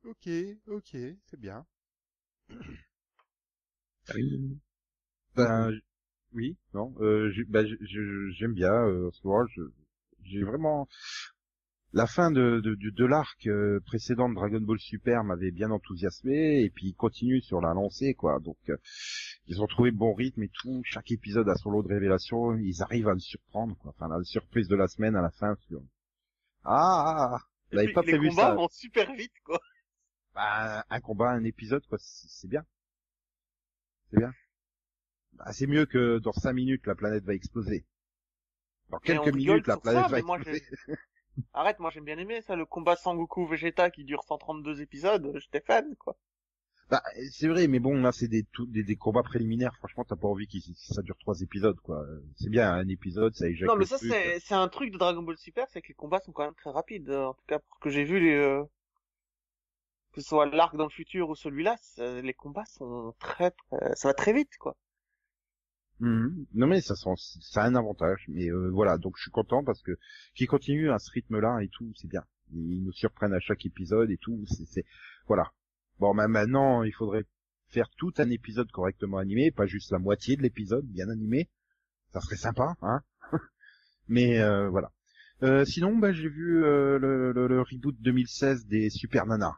[0.03, 0.29] Ok,
[0.67, 1.65] ok, c'est bien.
[4.15, 4.57] Oui,
[5.35, 5.71] Ben,
[6.33, 9.61] oui, non, euh, ben, je- j'aime bien, euh, en ce moment, je,
[10.23, 10.87] j'ai vraiment,
[11.93, 15.71] la fin de, de, de, de l'arc euh, précédent de Dragon Ball Super m'avait bien
[15.71, 18.77] enthousiasmé, et puis ils continuent sur la lancée, quoi, donc, euh,
[19.47, 22.57] ils ont trouvé le bon rythme et tout, chaque épisode a son lot de révélations,
[22.57, 25.55] ils arrivent à me surprendre, quoi, enfin, la surprise de la semaine à la fin,
[25.67, 25.81] sur,
[26.63, 27.39] ah, ah, ah,
[27.71, 29.59] j'avais puis, pas les prévu combats ça, vont super vite, quoi.
[30.33, 32.65] bah, un combat, un épisode, quoi, c'est bien.
[34.11, 34.33] C'est bien.
[35.33, 37.85] Bah, c'est mieux que dans cinq minutes, la planète va exploser.
[38.89, 40.63] Dans Mais on quelques minutes, la planète ça, va moi, exploser.
[41.53, 45.61] Arrête, moi j'aime bien aimé ça, le combat Sangoku Vegeta qui dure 132 épisodes, j'étais
[45.61, 46.17] fan, quoi.
[46.89, 49.75] Bah, c'est vrai, mais bon, là, c'est des, tout, des, des combats préliminaires.
[49.77, 52.05] Franchement, t'as pas envie que ça dure trois épisodes, quoi.
[52.37, 53.69] C'est bien un épisode, ça éjecte.
[53.69, 56.19] Non, mais ça c'est c'est un truc de Dragon Ball Super, c'est que les combats
[56.21, 57.09] sont quand même très rapides.
[57.11, 58.63] En tout cas, pour que j'ai vu, les, euh,
[60.11, 64.09] que ce soit l'arc dans le futur ou celui-là, les combats sont très, très, ça
[64.09, 64.75] va très vite, quoi.
[65.99, 66.45] Mhm.
[66.53, 68.25] Non, mais ça, sent- ça a un avantage.
[68.27, 69.97] Mais euh, voilà, donc je suis content parce que
[70.35, 72.23] qu'ils continuent à ce rythme-là et tout, c'est bien.
[72.53, 74.43] Ils nous surprennent à chaque épisode et tout.
[74.47, 74.85] C'est, c'est-
[75.27, 75.51] voilà.
[75.99, 77.25] Bon, bah, maintenant, il faudrait
[77.69, 81.49] faire tout un épisode correctement animé, pas juste la moitié de l'épisode bien animé.
[82.13, 83.01] Ça serait sympa, hein.
[84.07, 84.91] mais euh, voilà.
[85.43, 89.57] Euh, sinon, bah, j'ai vu euh, le, le, le reboot 2016 des Super Nana.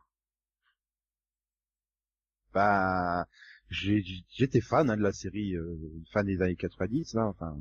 [2.53, 3.25] Bah,
[3.71, 5.77] j'ai- j'étais fan hein, de la série, euh,
[6.13, 7.57] fan des années 90, là, enfin,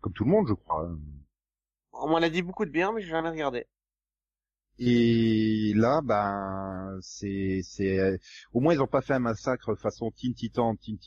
[0.00, 0.86] comme tout le monde, je crois.
[0.88, 0.98] hein.
[1.92, 3.68] On m'en a dit beaucoup de bien, mais j'ai jamais regardé.
[4.82, 8.18] Et là, ben, c'est, c'est,
[8.54, 10.98] au moins ils ont pas fait un massacre façon Teen Titan, Teen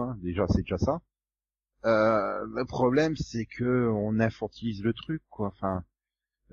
[0.00, 0.16] hein.
[0.22, 1.02] Déjà, c'est déjà ça.
[1.84, 5.48] Euh, le problème, c'est que on infantilise le truc, quoi.
[5.48, 5.84] Enfin,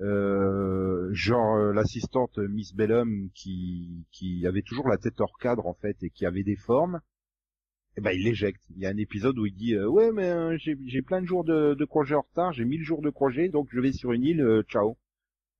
[0.00, 5.74] euh, genre euh, l'assistante Miss Bellum qui, qui avait toujours la tête hors cadre en
[5.74, 7.00] fait et qui avait des formes.
[7.96, 8.62] Eh ben, il l'éjecte.
[8.76, 11.20] Il y a un épisode où il dit euh, ouais mais euh, j'ai, j'ai plein
[11.22, 13.92] de jours de, de congé en retard, j'ai 1000 jours de congé, donc je vais
[13.92, 14.96] sur une île, euh, ciao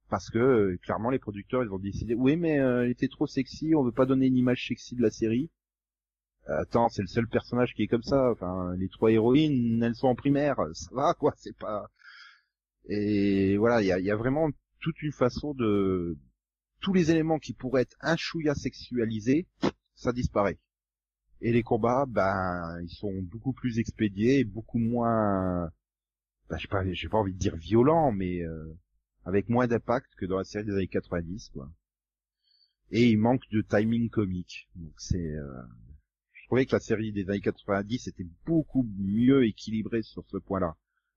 [0.08, 3.26] parce que euh, clairement les producteurs ils ont décidé oui mais euh, elle était trop
[3.26, 5.50] sexy on veut pas donner une image sexy de la série.
[6.46, 10.08] Attends c'est le seul personnage qui est comme ça enfin les trois héroïnes elles sont
[10.08, 11.90] en primaire ça va quoi c'est pas
[12.88, 14.48] et voilà il y a, il y a vraiment
[14.80, 16.16] toute une façon de
[16.80, 19.46] tous les éléments qui pourraient être un chouïa sexualisés
[19.94, 20.58] ça disparaît.
[21.40, 25.70] Et les combats ben ils sont beaucoup plus expédiés beaucoup moins
[26.48, 28.74] ben, j'ai pas j'ai pas envie de dire violents mais euh,
[29.28, 31.70] avec moins d'impact que dans la série des années 90, quoi.
[32.90, 34.70] Et il manque de timing comique.
[34.74, 35.62] Donc c'est, euh,
[36.32, 40.76] je trouvais que la série des années 90 était beaucoup mieux équilibrée sur ce point-là.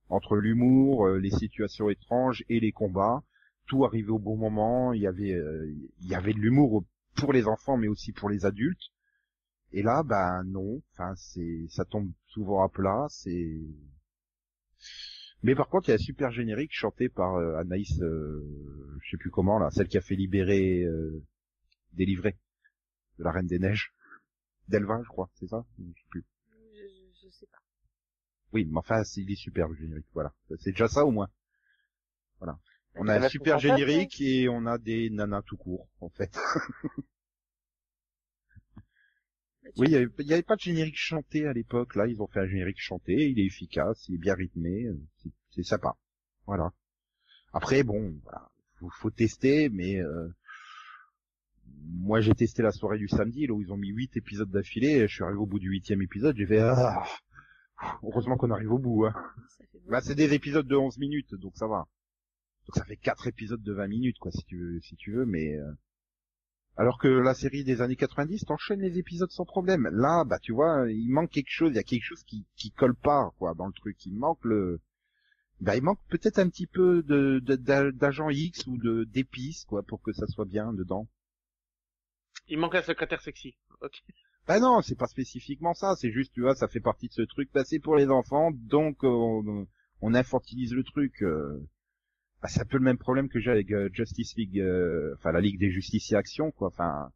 [0.09, 3.23] Entre l'humour, euh, les situations étranges et les combats,
[3.65, 4.91] tout arrivait au bon moment.
[4.91, 6.83] Il y avait, euh, il y avait de l'humour
[7.15, 8.91] pour les enfants, mais aussi pour les adultes.
[9.71, 10.81] Et là, ben non.
[10.91, 13.05] Enfin, c'est, ça tombe souvent à plat.
[13.07, 13.61] C'est,
[15.43, 18.43] mais par contre, il y a un super générique chanté par euh, Anaïs, euh,
[19.01, 21.23] je sais plus comment là, celle qui a fait libérer, euh,
[21.93, 22.37] délivrer
[23.17, 23.93] de la Reine des Neiges,
[24.67, 25.65] d'Elvin, je crois, c'est ça?
[25.79, 26.25] Je sais plus.
[26.73, 27.59] Je, je, je sais pas.
[28.53, 30.33] Oui, mais enfin, c'est il est super le générique, voilà.
[30.59, 31.29] C'est déjà ça au moins.
[32.39, 32.59] Voilà.
[32.95, 36.37] On a un super générique et on a des nanas tout court, en fait.
[39.77, 41.95] Oui, il y avait, pas de générique chanté à l'époque.
[41.95, 43.13] Là, ils ont fait un générique chanté.
[43.29, 44.85] Il est efficace, il est bien rythmé.
[44.85, 44.97] euh,
[45.51, 45.95] c'est- sympa.
[46.45, 46.71] Voilà.
[47.53, 50.27] Après, bon, voilà, faut, faut tester, mais euh,
[51.93, 55.07] moi, j'ai testé la soirée du samedi, là où ils ont mis huit épisodes d'affilée.
[55.07, 57.03] Je suis arrivé au bout du huitième épisode, j'ai fait ah,
[58.03, 59.05] heureusement qu'on arrive au bout.
[59.05, 59.13] Hein.
[59.89, 61.87] Bah, c'est des épisodes de 11 minutes, donc ça va.
[62.67, 65.25] Donc ça fait quatre épisodes de 20 minutes, quoi, si tu veux, si tu veux,
[65.25, 65.71] mais euh,
[66.77, 69.87] alors que la série des années 90, t'enchaînes les épisodes sans problème.
[69.91, 72.71] Là, bah tu vois, il manque quelque chose, il y a quelque chose qui qui
[72.71, 74.05] colle pas, quoi, dans le truc.
[74.05, 74.79] Il manque le,
[75.61, 79.65] bah il manque peut-être un petit peu de de- d'a- d'agent X ou de d'épices,
[79.65, 81.07] quoi, pour que ça soit bien dedans.
[82.47, 83.55] Il manque la secrétaire sexy.
[83.81, 84.03] Ok.
[84.47, 87.21] Bah non, c'est pas spécifiquement ça, c'est juste, tu vois, ça fait partie de ce
[87.23, 89.67] truc, bah c'est pour les enfants, donc on,
[90.01, 91.21] on infantilise le truc.
[91.23, 91.59] euh.
[92.41, 95.31] Bah, c'est un peu le même problème que j'ai avec euh, Justice League, euh, enfin
[95.31, 96.69] la Ligue des Justiciers Action, quoi.
[96.69, 97.11] Enfin,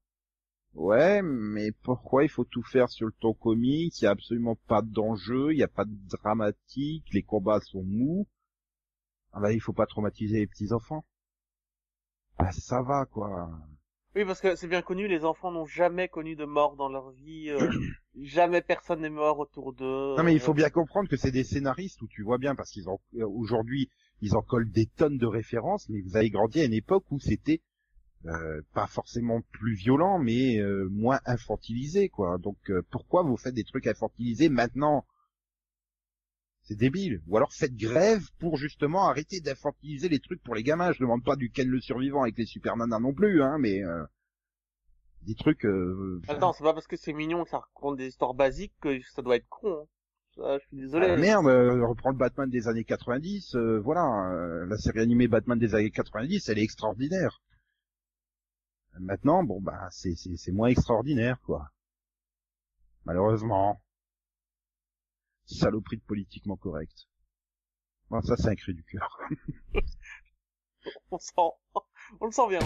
[0.76, 4.00] ouais, mais pourquoi il faut tout faire sur le ton comique?
[4.02, 7.84] Il y a absolument pas d'enjeu, il y a pas de dramatique, les combats sont
[7.84, 8.28] mous.
[9.34, 11.04] Ah bah il faut pas traumatiser les petits enfants.
[12.38, 13.50] Ah ça va quoi.
[14.16, 17.12] Oui, parce que c'est bien connu, les enfants n'ont jamais connu de mort dans leur
[17.12, 17.50] vie.
[17.50, 17.70] euh,
[18.22, 20.16] jamais personne n'est mort autour d'eux.
[20.16, 22.72] Non mais il faut bien comprendre que c'est des scénaristes où tu vois bien parce
[22.72, 23.90] qu'ils ont euh, aujourd'hui
[24.22, 27.20] ils en collent des tonnes de références, mais vous avez grandi à une époque où
[27.20, 27.62] c'était
[28.26, 32.38] euh, pas forcément plus violent, mais euh, moins infantilisé quoi.
[32.38, 35.06] Donc euh, pourquoi vous faites des trucs infantilisés maintenant?
[36.64, 37.22] C'est débile.
[37.28, 40.92] Ou alors faites grève pour justement arrêter d'infantiliser les trucs pour les gamins.
[40.94, 43.84] Je demande pas du Ken le survivant avec les super nanas non plus, hein, mais
[43.84, 44.04] euh,
[45.22, 45.64] des trucs.
[45.66, 49.00] Euh, Attends, c'est pas parce que c'est mignon que ça raconte des histoires basiques que
[49.14, 49.82] ça doit être con.
[49.82, 49.86] hein.
[50.36, 51.08] Ça, je suis désolé.
[51.10, 55.28] Ah, merde, euh, reprends le Batman des années 90, euh, voilà, euh, la série animée
[55.28, 57.42] Batman des années 90, elle est extraordinaire.
[59.00, 61.70] Maintenant, bon bah c'est c'est c'est moins extraordinaire quoi.
[63.06, 63.82] Malheureusement.
[65.46, 67.08] Saloperie de politiquement correct.
[68.10, 69.20] Bon, ça c'est un cri du cœur.
[71.12, 71.34] On sent,
[72.20, 72.60] on le sent bien.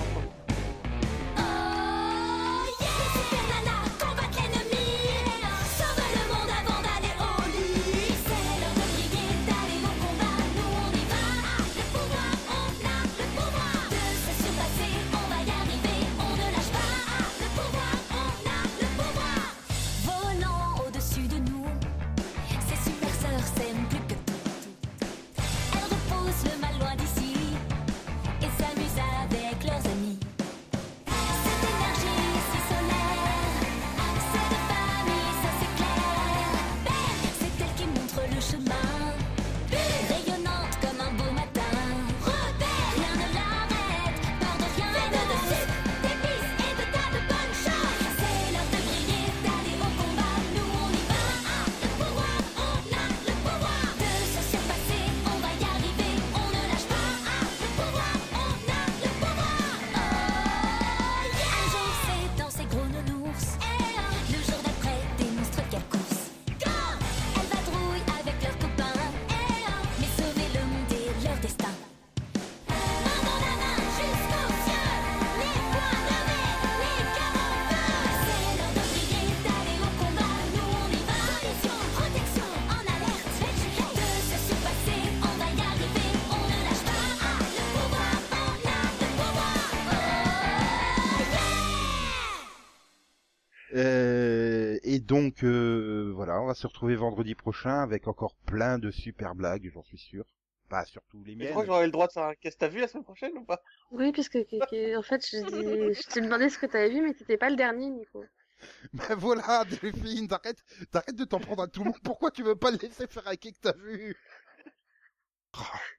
[95.09, 99.69] Donc euh, voilà, on va se retrouver vendredi prochain avec encore plein de super blagues,
[99.73, 100.23] j'en suis sûr.
[100.69, 101.47] Pas surtout les miennes.
[101.47, 103.35] je crois que j'aurai le droit de savoir qu'est-ce que t'as vu la semaine prochaine
[103.35, 103.59] ou pas?
[103.91, 107.01] Oui, puisque que- que- en fait, je, dis- je t'ai demandé ce que t'avais vu,
[107.01, 108.23] mais c'était pas le dernier, Nico.
[108.93, 111.99] Ben voilà, Delphine, t'arrêtes, t'arrêtes de t'en prendre à tout le monde.
[112.03, 114.15] Pourquoi tu veux pas le laisser faire hacker que t'as vu?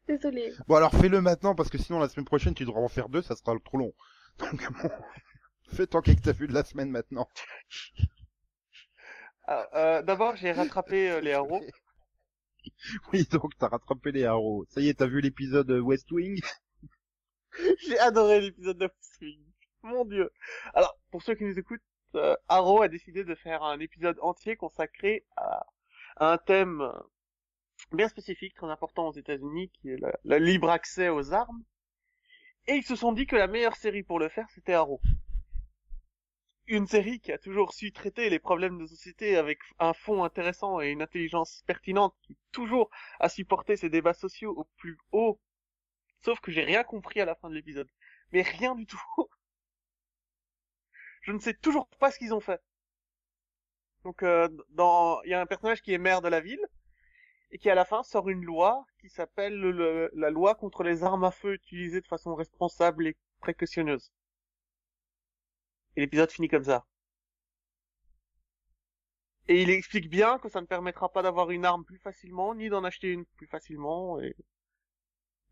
[0.07, 0.53] Désolée.
[0.69, 3.23] Bon alors fais-le maintenant parce que sinon la semaine prochaine tu devras en faire deux,
[3.23, 3.93] ça sera trop long.
[4.39, 4.91] Donc bon,
[5.73, 7.29] fais ton que t'as vu de la semaine maintenant.
[9.51, 11.61] Alors, euh, D'abord, j'ai rattrapé euh, les héros.
[13.13, 14.65] Oui, donc t'as rattrapé les arrows.
[14.69, 16.41] Ça y est, t'as vu l'épisode West Wing?
[17.87, 19.43] J'ai adoré l'épisode de Swing.
[19.83, 20.31] Mon dieu.
[20.75, 21.83] Alors, pour ceux qui nous écoutent,
[22.15, 25.67] euh, Arrow a décidé de faire un épisode entier consacré à,
[26.17, 26.93] à un thème euh,
[27.93, 31.65] bien spécifique, très important aux États-Unis, qui est le, le libre accès aux armes.
[32.69, 35.01] Et ils se sont dit que la meilleure série pour le faire, c'était Arrow.
[36.71, 40.81] Une série qui a toujours su traiter les problèmes de société avec un fond intéressant
[40.81, 45.39] et une intelligence pertinente, qui toujours a supporté ces débats sociaux au plus haut
[46.23, 47.89] Sauf que j'ai rien compris à la fin de l'épisode.
[48.33, 49.03] Mais rien du tout.
[51.23, 52.61] Je ne sais toujours pas ce qu'ils ont fait.
[54.05, 56.61] Donc, euh, dans, il y a un personnage qui est maire de la ville
[57.53, 60.85] et qui à la fin sort une loi qui s'appelle le- le- la loi contre
[60.85, 64.13] les armes à feu utilisées de façon responsable et précautionneuse.
[65.97, 66.87] Et l'épisode finit comme ça.
[69.49, 72.69] Et il explique bien que ça ne permettra pas d'avoir une arme plus facilement, ni
[72.69, 74.37] d'en acheter une plus facilement, et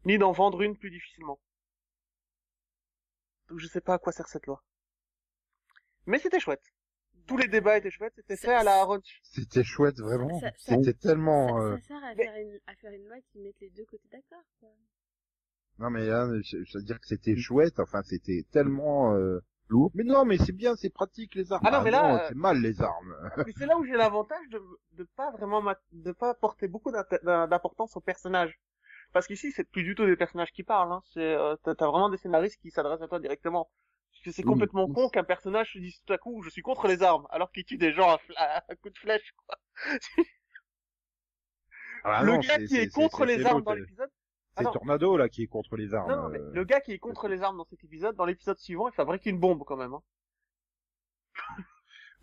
[0.04, 1.40] ni d'en vendre une plus difficilement.
[3.48, 4.62] Donc je sais pas à quoi sert cette loi.
[6.06, 6.62] Mais c'était chouette.
[7.26, 9.00] Tous les débats étaient chouettes, c'était fait à la Aaron.
[9.22, 10.38] C'était chouette vraiment.
[10.40, 11.48] Ça- ça- C'était tellement.
[11.48, 13.70] Ça, euh, ça sert à mais- faire, une, à faire une loi qui mette les
[13.70, 14.44] deux côtés d'accord.
[15.78, 17.78] Non mais là, je, je veux dire que c'était chouette.
[17.80, 19.90] Enfin, c'était tellement euh, lourd.
[19.94, 21.62] Mais non, mais c'est bien, c'est pratique les armes.
[21.64, 23.14] Ah non, mais là, euh, c'est mal les armes.
[23.44, 24.60] Mais c'est là où j'ai l'avantage de,
[24.92, 28.58] de pas vraiment ma- de pas porter beaucoup d'importance aux personnages.
[29.12, 31.02] Parce qu'ici, c'est plus du tout des personnages qui parlent, hein.
[31.14, 33.70] C'est, euh, t'as vraiment des scénaristes qui s'adressent à toi directement.
[34.12, 34.44] Parce que c'est Oui.
[34.44, 37.52] complètement con qu'un personnage se dise tout à coup, je suis contre les armes, alors
[37.52, 39.56] qu'il tue des gens à, fla- à coup de flèche, quoi.
[42.04, 44.10] Ah le non, gars qui est contre les armes dans l'épisode,
[44.58, 44.70] C'est Ah.
[44.72, 46.10] Tornado là qui est contre les armes.
[46.10, 46.50] non, non, mais euh.
[46.52, 49.26] le gars qui est contre les armes dans cet épisode, dans l'épisode suivant, il fabrique
[49.26, 50.02] une bombe quand même, hein.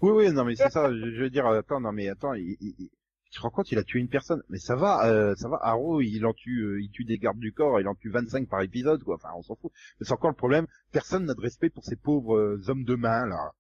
[0.02, 0.92] Oui, oui, non, mais c'est ça.
[0.94, 2.90] Je, je veux dire, attends, non, mais attends, il, il, il-
[3.32, 4.44] tu te rends compte, il a tué une personne.
[4.50, 5.58] Mais ça va, euh, ça va.
[5.62, 8.48] Arrow, il en tue, euh, il tue des gardes du corps, il en tue 25
[8.48, 9.16] par épisode, quoi.
[9.16, 9.72] Enfin, on s'en fout.
[10.00, 10.68] Mais c'est encore le problème.
[10.92, 13.52] Personne n'a de respect pour ces pauvres euh, hommes de main là.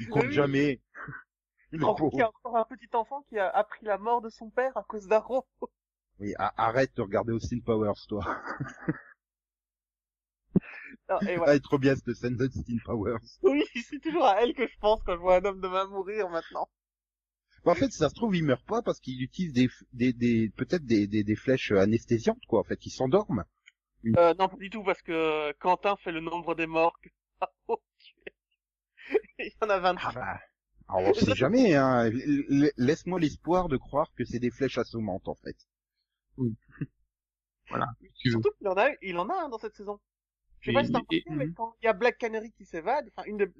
[0.00, 0.32] Ils comptent Oui.
[0.32, 0.80] jamais.
[1.72, 4.76] Qu'il y a encore un petit enfant qui a appris la mort de son père
[4.76, 5.44] à cause d'Arrow.
[6.20, 8.24] Oui, arrête de regarder Austin Powers, toi.
[11.08, 11.52] Non, et voilà.
[11.52, 13.18] Ah, trop bien cette scène d'Austin Powers.
[13.42, 15.86] Oui, c'est toujours à elle que je pense quand je vois un homme de main
[15.86, 16.68] mourir maintenant.
[17.66, 20.50] En fait, si ça se trouve, il meurt pas parce qu'il utilise des, des, des
[20.56, 22.60] peut-être des, des, des flèches anesthésiantes, quoi.
[22.60, 23.44] En fait, il s'endorme.
[24.16, 27.12] Euh, non, pas du tout, parce que Quentin fait le nombre des morts tue.
[29.38, 30.08] Il y en a 25.
[30.08, 30.40] Ah bah,
[30.88, 32.10] alors, on sait jamais, hein.
[32.76, 35.56] Laisse-moi l'espoir de croire que c'est des flèches assommantes, en fait.
[38.16, 38.32] Tu veux.
[38.32, 39.98] Surtout qu'il en a, il en a un dans cette saison.
[40.60, 41.54] Je sais Et- pas si t'as remarqué, mais mhm.
[41.54, 43.52] quand il y a Black Canary qui s'évade, enfin, une de...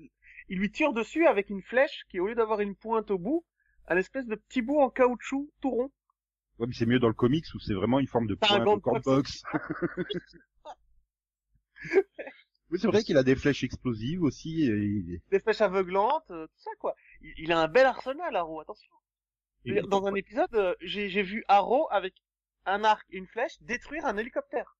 [0.48, 3.44] il lui tire dessus avec une flèche qui, au lieu d'avoir une pointe au bout,
[3.88, 5.90] un espèce de petit bout en caoutchouc tout rond.
[6.58, 8.80] Ouais, mais c'est mieux dans le comics où c'est vraiment une forme de pointe de
[8.80, 9.42] cornbox.
[12.70, 14.64] Oui, c'est vrai qu'il a des flèches explosives aussi.
[14.64, 16.94] et des flèches aveuglantes, euh, tout ça quoi.
[17.20, 18.90] Il, il a un bel arsenal, Arrow, attention.
[19.88, 22.14] Dans un épisode, euh, j'ai j'ai vu Arrow avec
[22.66, 24.76] un arc une flèche détruire un hélicoptère.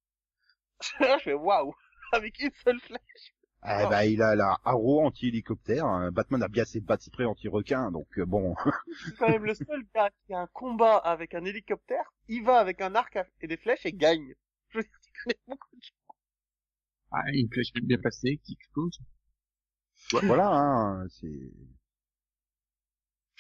[1.01, 1.75] Je fais waouh,
[2.13, 3.35] avec une seule flèche.
[3.67, 5.87] Ah, bah, il a la Arrow anti-hélicoptère.
[5.87, 6.13] hein.
[6.13, 8.55] Batman a bien ses bat spray anti-requin, donc euh, bon.
[9.07, 12.59] C'est quand même le seul gars qui a un combat avec un hélicoptère, il va
[12.59, 14.35] avec un arc et des flèches et gagne.
[14.69, 16.15] Je veux dire, tu connais beaucoup de gens.
[17.11, 18.99] Ah, une flèche bien placée qui explose.
[20.25, 21.51] voilà, hein, c'est...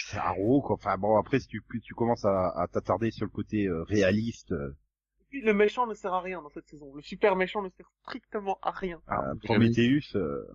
[0.06, 0.76] C'est Arrow, quoi.
[0.76, 4.52] Enfin, bon, après, si tu, tu commences à, à t'attarder sur le côté euh, réaliste,
[4.52, 4.76] euh,
[5.20, 6.94] Et puis, le méchant ne sert à rien dans cette saison.
[6.94, 9.02] Le super méchant ne sert strictement à rien.
[9.06, 9.70] Ah, euh, jamais.
[9.70, 10.14] Prometheus...
[10.16, 10.46] euh.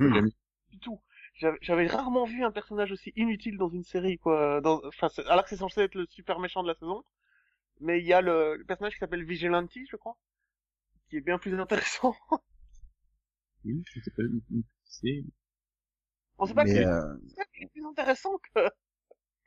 [0.00, 0.30] Jamais.
[0.70, 1.00] Du tout.
[1.34, 4.60] J'avais j'avais rarement vu un personnage aussi inutile dans une série, quoi.
[4.60, 7.04] Dans, enfin, alors que c'est censé être le super méchant de la saison.
[7.80, 10.16] Mais il y a le, le personnage qui s'appelle Vigilante, je crois.
[11.10, 12.14] Qui est bien plus intéressant.
[13.64, 14.22] Oui, je sais pas,
[14.84, 15.24] c'est,
[16.38, 17.16] On sait pas Mais, que euh,
[17.56, 18.60] c'est plus intéressant que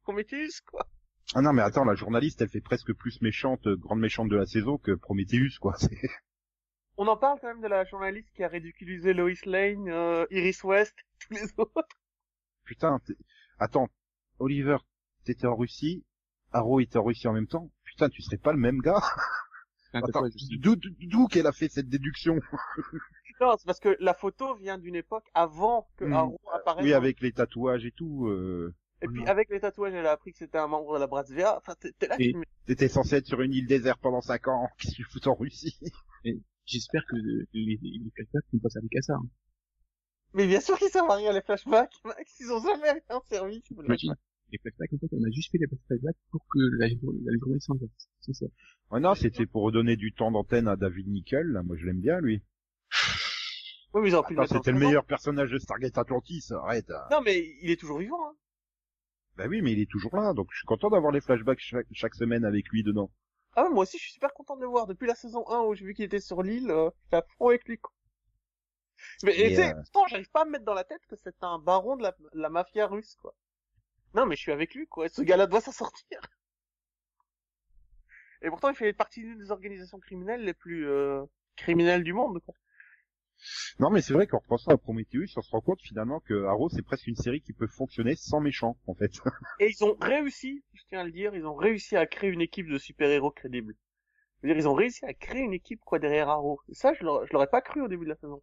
[0.08, 0.88] Prometheus, quoi.
[1.36, 4.38] Ah non, mais attends, la journaliste, elle fait presque plus méchante, euh, grande méchante de
[4.38, 5.76] la saison que Prometheus, quoi.
[6.98, 10.64] On en parle quand même de la journaliste qui a ridiculisé Lois Lane, euh, Iris
[10.64, 12.00] West, tous les autres.
[12.64, 13.02] Putain,
[13.60, 13.90] attends,
[14.40, 14.78] Oliver,
[15.26, 16.06] t'étais en Russie,
[16.54, 17.70] Arrow était en Russie en même temps.
[17.84, 19.04] Putain, tu serais pas le même gars
[19.94, 22.40] d'où qu'elle a fait cette déduction?
[23.42, 26.14] Non, c'est parce que la photo vient d'une époque avant que Hmm.
[26.14, 26.86] Arrow apparaisse.
[26.86, 28.28] Oui, avec les tatouages et tout.
[28.28, 28.74] Euh...
[29.02, 31.58] Et puis avec les tatouages, elle a appris que c'était un membre de la Bratsvia.
[31.58, 34.48] Enfin, t'es là, Et- tu me- T'étais censé être sur une île déserte pendant 5
[34.48, 34.68] ans.
[34.80, 35.80] Qu'est-ce que tu fous en Russie?
[36.66, 37.80] J'espère que les,
[38.16, 39.14] flashbacks n'ont pas servi qu'à ça.
[39.14, 39.30] hein.
[40.34, 42.36] Mais bien sûr qu'ils servent à rien les flashbacks, Max.
[42.42, 43.64] Ils ont jamais rien servi.
[43.72, 44.16] Imagine,
[44.52, 47.60] les flashbacks, en fait, on a juste fait les flashbacks pour que la, la journée.
[48.20, 48.46] C'est ça.
[48.92, 51.48] Ouais, non, c'était pour redonner du temps d'antenne à David Nickel.
[51.48, 52.42] Là, moi, je l'aime bien, lui.
[53.94, 56.44] Oui, mais ils pu dans c'était le meilleur personnage de Stargate Atlantis.
[56.52, 56.92] Arrête.
[57.12, 58.30] Non, mais il est toujours vivant.
[58.30, 58.36] Hein.
[59.38, 60.34] Bah oui, mais il est toujours là.
[60.34, 63.12] Donc, je suis content d'avoir les flashbacks chaque, chaque semaine avec lui dedans.
[63.56, 64.88] Ah ouais, moi aussi, je suis super content de le voir.
[64.88, 67.68] Depuis la saison 1 où j'ai vu qu'il était sur l'île, euh, à fond avec
[67.68, 67.80] lui.
[69.24, 71.44] Mais et sais, euh, pourtant, j'arrive pas à me mettre dans la tête que c'est
[71.44, 73.36] un baron de la, la mafia russe, quoi.
[74.16, 75.08] Non, mais je suis avec lui, quoi.
[75.08, 76.20] Ce gars-là doit s'en sortir.
[78.42, 81.24] Et pourtant, il fait partie d'une des organisations criminelles les plus euh,
[81.56, 82.56] criminelles du monde, quoi.
[83.80, 86.70] Non, mais c'est vrai qu'en repensant à Prometheus, on se rend compte finalement que Arrow,
[86.70, 89.12] c'est presque une série qui peut fonctionner sans méchant, en fait.
[89.60, 92.42] Et ils ont réussi, je tiens à le dire, ils ont réussi à créer une
[92.42, 93.76] équipe de super-héros crédibles.
[94.42, 96.60] Je veux dire, ils ont réussi à créer une équipe, quoi, derrière Arrow.
[96.70, 98.42] Et ça, je l'aurais pas cru au début de la saison.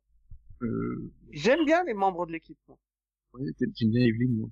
[0.62, 4.50] Euh, J'aime bien les membres de l'équipe, ouais, j'aime bien Evelyn, moi.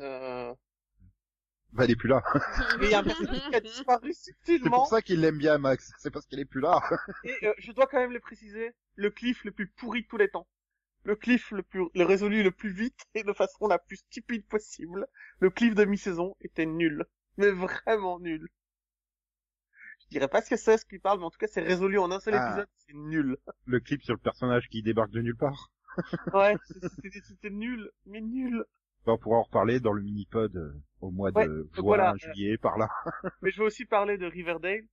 [0.00, 0.54] Euh...
[1.74, 2.22] bah, elle est plus là.
[2.80, 4.78] Mais il y a un personnage qui a disparu C'est subtilement.
[4.78, 5.92] pour ça qu'il l'aime bien, Max.
[5.98, 6.80] C'est parce qu'elle est plus là.
[7.24, 10.16] Et euh, je dois quand même le préciser, le cliff le plus pourri de tous
[10.16, 10.46] les temps.
[11.04, 14.46] Le cliff le plus, le résolu le plus vite et de façon la plus stupide
[14.46, 15.06] possible.
[15.38, 17.04] Le cliff de mi-saison était nul.
[17.36, 18.48] Mais vraiment nul.
[20.00, 21.98] Je dirais pas ce que c'est ce qu'il parle, mais en tout cas c'est résolu
[21.98, 22.46] en un seul Ah.
[22.48, 23.36] épisode, c'est nul.
[23.66, 25.70] Le clip sur le personnage qui débarque de nulle part.
[26.32, 26.56] Ouais,
[27.28, 28.64] c'était nul, mais nul.
[29.06, 32.14] On pourra en reparler dans le mini-pod euh, au mois Ouais, de juin, voilà.
[32.16, 32.88] juillet, par là.
[33.42, 34.86] Mais je veux aussi parler de Riverdale.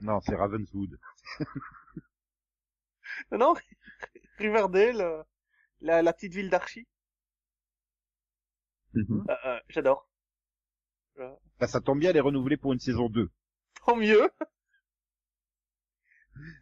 [0.00, 0.98] Non, c'est Ravenswood.
[3.30, 3.54] Non, non,
[4.38, 5.22] Riverdale, euh,
[5.80, 6.88] la, la petite ville d'Archie.
[8.94, 9.24] Mhm.
[9.28, 10.08] Euh, euh, J'adore.
[11.16, 13.30] Bah, ça tombe bien, elle est renouvelée pour une saison 2.
[13.86, 14.28] Tant mieux.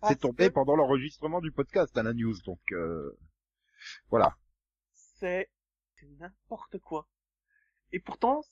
[0.02, 3.18] C'est tombé que pendant l'enregistrement du podcast à la news, donc euh,
[4.10, 4.36] voilà.
[4.92, 5.48] C'est
[6.02, 7.06] c'est n'importe quoi.
[7.92, 8.42] Et pourtant,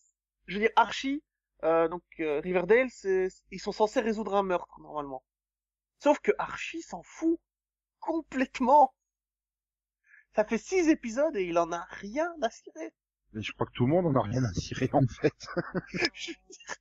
[0.47, 1.25] je veux dire, Archie,
[1.65, 5.25] euh, donc euh, Riverdale, c'est ils sont censés résoudre un meurtre normalement.
[5.99, 7.41] Sauf que Archie s'en fout
[7.99, 8.95] complètement.
[10.35, 12.95] Ça fait six épisodes et il en a rien à cirer.
[13.33, 15.35] Mais je crois que tout le monde en a rien à cirer en fait.
[16.15, 16.77] Je veux dire,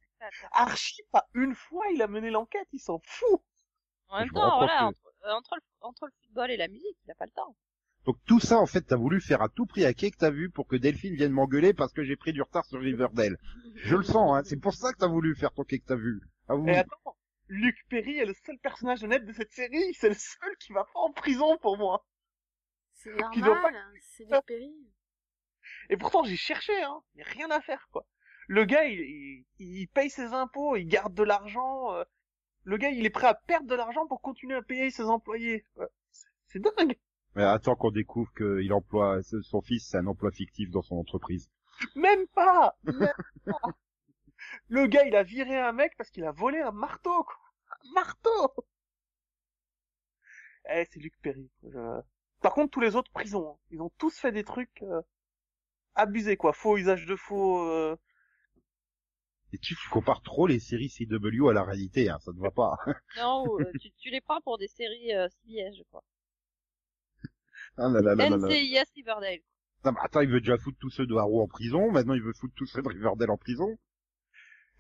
[0.52, 3.42] Archie, pas une fois, il a mené l'enquête, il s'en fout.
[4.10, 6.98] En même temps, voilà, que- entre, euh, entre, le, entre le football et la musique,
[7.06, 7.56] il a pas le temps.
[8.10, 10.32] Donc tout ça en fait t'as voulu faire à tout prix à qui que t'as
[10.32, 13.38] vu pour que Delphine vienne m'engueuler parce que j'ai pris du retard sur Riverdale.
[13.76, 14.42] Je le sens, hein.
[14.44, 16.20] c'est pour ça que t'as voulu faire ton quai que t'as vu.
[16.48, 16.68] À vous.
[16.68, 17.16] Et attends,
[17.50, 20.86] Luc Perry est le seul personnage honnête de cette série, c'est le seul qui va
[20.86, 22.04] pas en prison pour moi.
[22.94, 24.74] C'est normal, hein, c'est du péri.
[25.92, 27.04] Et pourtant, j'ai cherché, hein.
[27.14, 28.08] Il y a rien à faire, quoi.
[28.48, 31.94] Le gars, il, il, il paye ses impôts, il garde de l'argent.
[31.94, 32.04] euh,
[32.64, 35.64] Le gars, il est prêt à perdre de l'argent pour continuer à payer ses employés.
[36.48, 36.98] C'est dingue.
[37.36, 41.50] Mais attends qu'on découvre qu'il emploie son fils, c'est un emploi fictif dans son entreprise.
[41.96, 42.76] Même pas.
[42.84, 43.14] Même
[43.46, 43.62] pas.
[44.68, 47.36] Le gars, il a viré un mec parce qu'il a volé un marteau, quoi.
[47.72, 48.54] Un marteau.
[50.72, 51.50] Eh, c'est Luc Perry.
[51.64, 52.02] Je-
[52.42, 53.58] Par contre, tous les autres prisons, hein.
[53.72, 55.02] ils ont tous fait des trucs euh,
[55.96, 56.54] abusés, quoi.
[56.54, 57.68] Faux usage de faux.
[57.70, 57.96] euh,
[59.54, 62.78] Et tu compares trop les séries CW à la réalité, hein, ça ne va pas.
[63.18, 66.04] Non, euh, tu, tu les prends pour des séries euh, CBS, je crois.
[67.82, 68.48] Ah là là là là là.
[68.48, 69.40] NCIS Riverdale.
[69.86, 72.22] Non, mais attends, il veut déjà foutre tous ceux de Harrow en prison, maintenant il
[72.22, 73.78] veut foutre tous ceux de Riverdale en prison.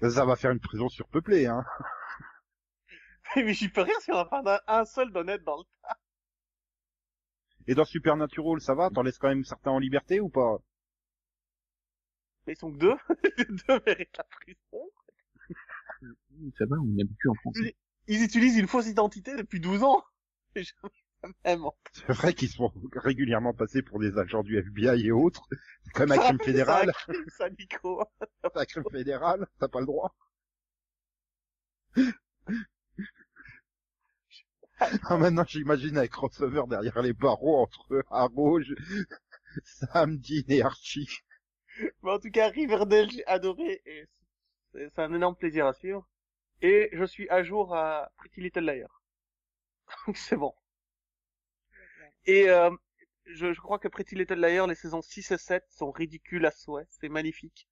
[0.01, 1.63] Ça, va faire une prison surpeuplée, hein.
[3.35, 5.63] Mais j'y peux rien s'il y en a pas un seul d'honnête dans le
[7.67, 8.89] Et dans Supernatural, ça va?
[8.89, 10.57] T'en laisses quand même certains en liberté ou pas?
[12.47, 12.95] Mais ils sont que deux.
[13.37, 14.91] Les deux méritent la prison.
[16.57, 17.57] Ça va, on est habitué en France.
[18.07, 20.03] Ils utilisent une fausse identité depuis 12 ans.
[21.43, 21.75] Vraiment.
[21.91, 25.47] C'est vrai qu'ils sont régulièrement passés pour des agents du FBI et autres.
[25.83, 26.91] C'est quand même un crime fédéral.
[26.93, 28.03] ça, un crime, ça, Nico.
[28.43, 30.15] C'est un crime fédéral, t'as pas le droit.
[34.79, 38.61] Ah, maintenant j'imagine un crossover derrière les barreaux entre Arrow,
[39.65, 41.09] Sam, Dean et Archie.
[42.03, 44.05] Mais en tout cas, Riverdale, j'ai adoré et
[44.71, 46.07] c'est c'est un énorme plaisir à suivre.
[46.61, 49.01] Et je suis à jour à Pretty Little Liars.
[50.07, 50.53] Donc c'est bon.
[52.29, 52.69] Et euh,
[53.25, 56.51] je, je crois que Pretty Little Liars, les saisons 6 et 7 sont ridicules à
[56.51, 56.85] souhait.
[56.89, 57.67] C'est magnifique.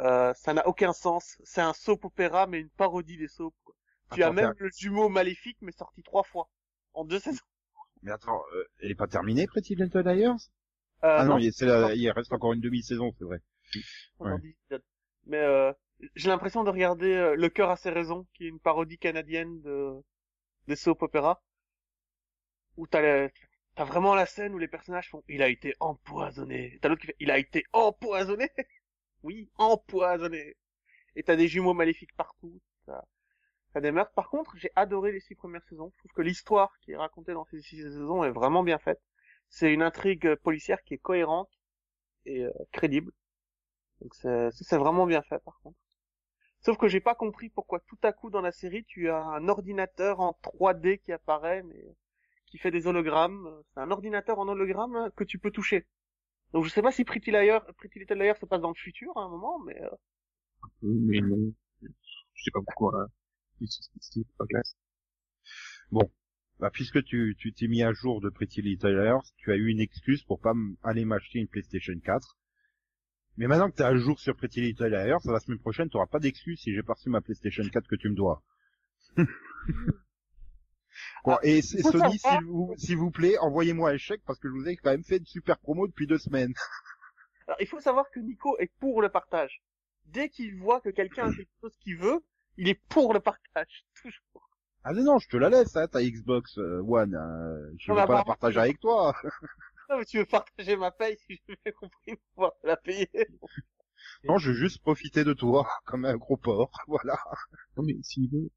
[0.00, 1.36] Euh, ça n'a aucun sens.
[1.44, 3.56] C'est un soap opéra, mais une parodie des soaps.
[3.64, 3.74] Quoi.
[4.16, 6.48] tu as même le jumeau maléfique, mais sorti trois fois.
[6.94, 7.40] En deux saisons.
[8.02, 10.36] Mais attends, euh, elle est pas terminée, Pretty Little Liars?
[11.04, 13.40] Euh, Ah non, non, il, la- il reste encore une demi-saison, c'est vrai.
[14.20, 14.38] ouais.
[15.26, 15.72] Mais euh,
[16.16, 19.60] j'ai l'impression de regarder euh, Le cœur a ses raisons, qui est une parodie canadienne
[19.62, 19.92] de
[20.68, 21.42] des soap opéra.
[22.76, 23.30] Où t'as les-
[23.74, 26.78] t'as vraiment la scène où les personnages font il a été empoisonné.
[26.82, 28.50] T'as l'autre qui fait il a été empoisonné.
[29.24, 30.56] oui, empoisonné.
[31.16, 32.60] Et t'as des jumeaux maléfiques partout.
[33.74, 34.12] T'as des meurtres.
[34.14, 35.90] Par contre, j'ai adoré les six premières saisons.
[35.94, 39.00] Je trouve que l'histoire qui est racontée dans ces six saisons est vraiment bien faite.
[39.48, 41.50] C'est une intrigue policière qui est cohérente
[42.26, 43.12] et euh, crédible.
[44.00, 45.78] Donc c'est c'est vraiment bien fait par contre.
[46.60, 49.48] Sauf que j'ai pas compris pourquoi tout à coup dans la série tu as un
[49.48, 51.84] ordinateur en 3D qui apparaît mais
[52.52, 53.48] qui fait des hologrammes.
[53.72, 55.86] C'est un ordinateur en hologramme hein, que tu peux toucher.
[56.52, 59.16] Donc je sais pas si Pretty Liar, Pretty Little Liars se passe dans le futur
[59.16, 59.88] à un moment, mais euh,
[60.82, 61.50] Mais non.
[61.80, 63.08] Je sais pas pourquoi.
[63.64, 64.76] C'est- pas classe.
[66.60, 69.68] Bah, puisque tu tu t'es mis à jour de Pretty Little Liars, tu as eu
[69.68, 72.36] une excuse pour pas aller m'acheter une PlayStation 4.
[73.38, 76.20] Mais maintenant que t'es à jour sur Pretty Little Liars, la semaine prochaine, t'auras pas
[76.20, 78.42] d'excuse si j'ai pas reçu ma PlayStation 4 que tu me dois.
[81.24, 84.68] Bon, et Sony, s'il vous, s'il vous plaît, envoyez-moi un chèque parce que je vous
[84.68, 86.52] ai quand même fait une super promo depuis deux semaines.
[87.46, 89.62] alors, il faut savoir que Nico est pour le partage.
[90.06, 92.24] Dès qu'il voit que quelqu'un a quelque chose qu'il veut,
[92.56, 94.50] il est pour le partage toujours.
[94.84, 97.14] Ah mais non, je te la laisse, hein, ta Xbox euh, One.
[97.14, 97.56] hein.
[97.78, 99.14] Je Non, veux pas la partager avec toi.
[99.88, 103.10] Non, mais tu veux partager ma paye si j'ai bien compris pour pouvoir la payer.
[104.24, 106.72] Non, je veux juste profiter de toi comme un gros porc.
[106.88, 107.16] Voilà.
[107.76, 108.50] Non mais s'il veut,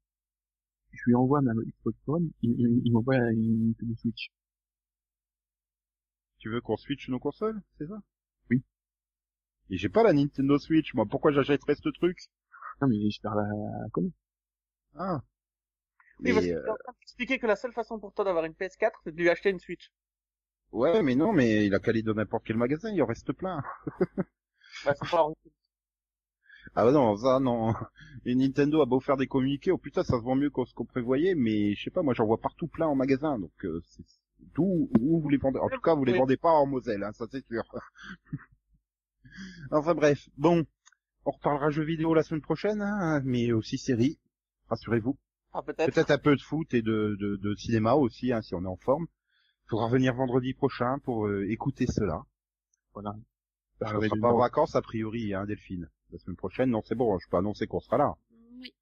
[0.96, 4.30] je lui envoie ma Xbox One, il, il, il m'envoie une Nintendo Switch.
[6.38, 8.00] Tu veux qu'on switch nos consoles, c'est ça?
[8.50, 8.62] Oui.
[9.70, 11.06] Et j'ai pas la Nintendo Switch, moi.
[11.06, 12.18] Pourquoi j'achèterais ce truc?
[12.80, 13.46] Non mais j'espère la
[13.92, 14.16] connaître.
[14.94, 15.20] Ah.
[16.24, 18.24] Oui, Mais, parce que euh, t'es en train d'expliquer que la seule façon pour toi
[18.24, 19.90] d'avoir une PS4, c'est de lui acheter une Switch.
[20.72, 23.32] ouais, mais non, mais il a qu'à aller dans n'importe quel magasin, il en reste
[23.32, 23.62] plein.
[24.84, 25.26] Bah, c'est pas
[26.74, 27.72] Ah bah non, ça non.
[28.26, 30.74] Et Nintendo a beau faire des communiqués, oh putain, ça se vend mieux que ce
[30.74, 33.80] qu'on prévoyait, mais je sais pas, moi j'en vois partout plein en magasin, donc euh,
[33.88, 34.04] c'est
[34.54, 35.58] d'où où vous les vendez.
[35.58, 37.62] En tout cas, vous les vendez pas en Moselle, hein, ça c'est sûr.
[39.70, 40.66] enfin bref, bon,
[41.24, 44.18] on reparlera jeux vidéo la semaine prochaine, hein, mais aussi séries,
[44.68, 45.16] rassurez-vous.
[45.52, 45.92] Ah, peut-être.
[45.92, 48.68] Peut-être un peu de foot et de, de, de cinéma aussi, hein, si on est
[48.68, 49.06] en forme.
[49.68, 52.22] Faudra revenir vendredi prochain pour euh, écouter cela.
[52.92, 53.16] Voilà.
[53.80, 55.88] J'arriverai sera de pas en vacances a priori, hein, Delphine.
[56.10, 58.16] La semaine prochaine, non, c'est bon, je peux annoncer qu'on sera là.
[58.60, 58.74] Oui.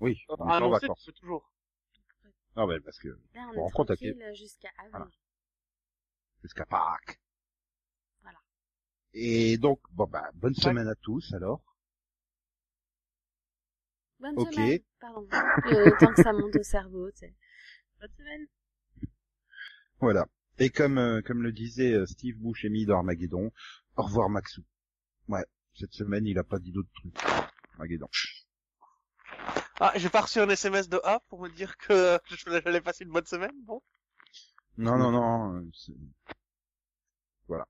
[0.00, 1.10] Oui, Euh, on est en vacances.
[1.14, 1.50] toujours.
[2.56, 4.92] Ah ouais, parce que Là, on Bon, est tranquille jusqu'à avril.
[4.92, 5.08] Voilà.
[6.42, 7.18] jusqu'à Pâques.
[8.22, 8.38] Voilà.
[9.14, 11.62] Et donc, bon bah, bonne semaine à tous alors.
[14.20, 14.54] Bonne Ok.
[14.54, 14.78] semaine.
[15.00, 15.28] Pardon.
[15.64, 17.34] Le temps que ça monte au cerveau, tu sais.
[18.00, 18.46] Bonne semaine.
[20.00, 20.26] Voilà.
[20.58, 23.50] Et comme euh, comme le disait euh, Steve Buscemi dans Armageddon,
[23.96, 24.62] au revoir Maxou.
[25.28, 25.44] Ouais,
[25.74, 27.18] cette semaine il a pas dit d'autres trucs.
[29.80, 33.04] Ah, j'ai pas reçu un SMS de A pour me dire que je- j'allais passer
[33.04, 33.82] une bonne semaine, bon.
[34.78, 35.56] Non non non.
[35.56, 35.70] euh,
[37.48, 37.66] Voilà.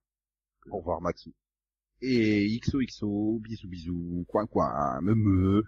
[0.70, 1.32] Au revoir Maxou.
[2.00, 5.64] Et XOXO, bisous bisous, coin coin, me me,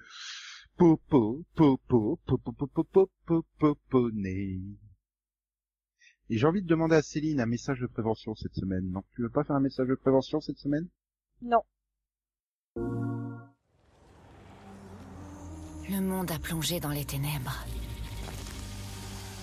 [0.77, 4.61] popo, popo, popo, popo, popo, poponné.
[6.31, 8.91] Et j'ai envie de demander à Céline un message de prévention cette semaine.
[8.91, 10.89] Non, tu veux pas faire un message de prévention cette semaine
[11.43, 11.63] Non.
[15.91, 17.65] Le monde a plongé dans les ténèbres.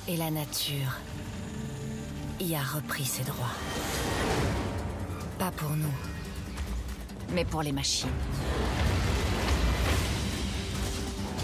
[0.07, 0.99] Et la nature
[2.39, 3.53] y a repris ses droits.
[5.37, 5.93] Pas pour nous,
[7.33, 8.09] mais pour les machines.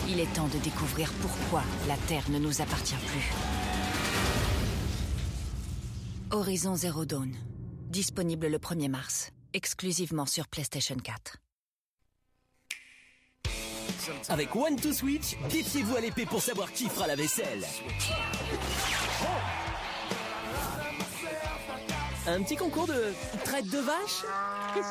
[0.10, 3.32] Il est temps de découvrir pourquoi la Terre ne nous appartient plus.
[6.32, 7.34] Horizon Zero Dawn.
[7.90, 9.32] Disponible le 1er mars.
[9.54, 11.38] Exclusivement sur PlayStation 4.
[14.30, 17.66] Avec One to Switch, défiez-vous à l'épée pour savoir qui fera la vaisselle.
[22.28, 23.14] Un petit concours de
[23.46, 24.26] traite de vache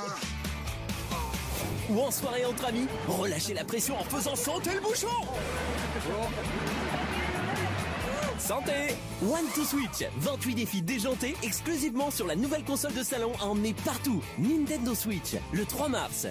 [1.91, 5.07] Ou en soirée entre amis, relâchez la pression en faisant sauter le bouchon
[8.39, 13.47] Santé One to Switch, 28 défis déjantés exclusivement sur la nouvelle console de salon à
[13.47, 14.23] emmener partout.
[14.39, 16.27] Nintendo Switch, le 3 mars.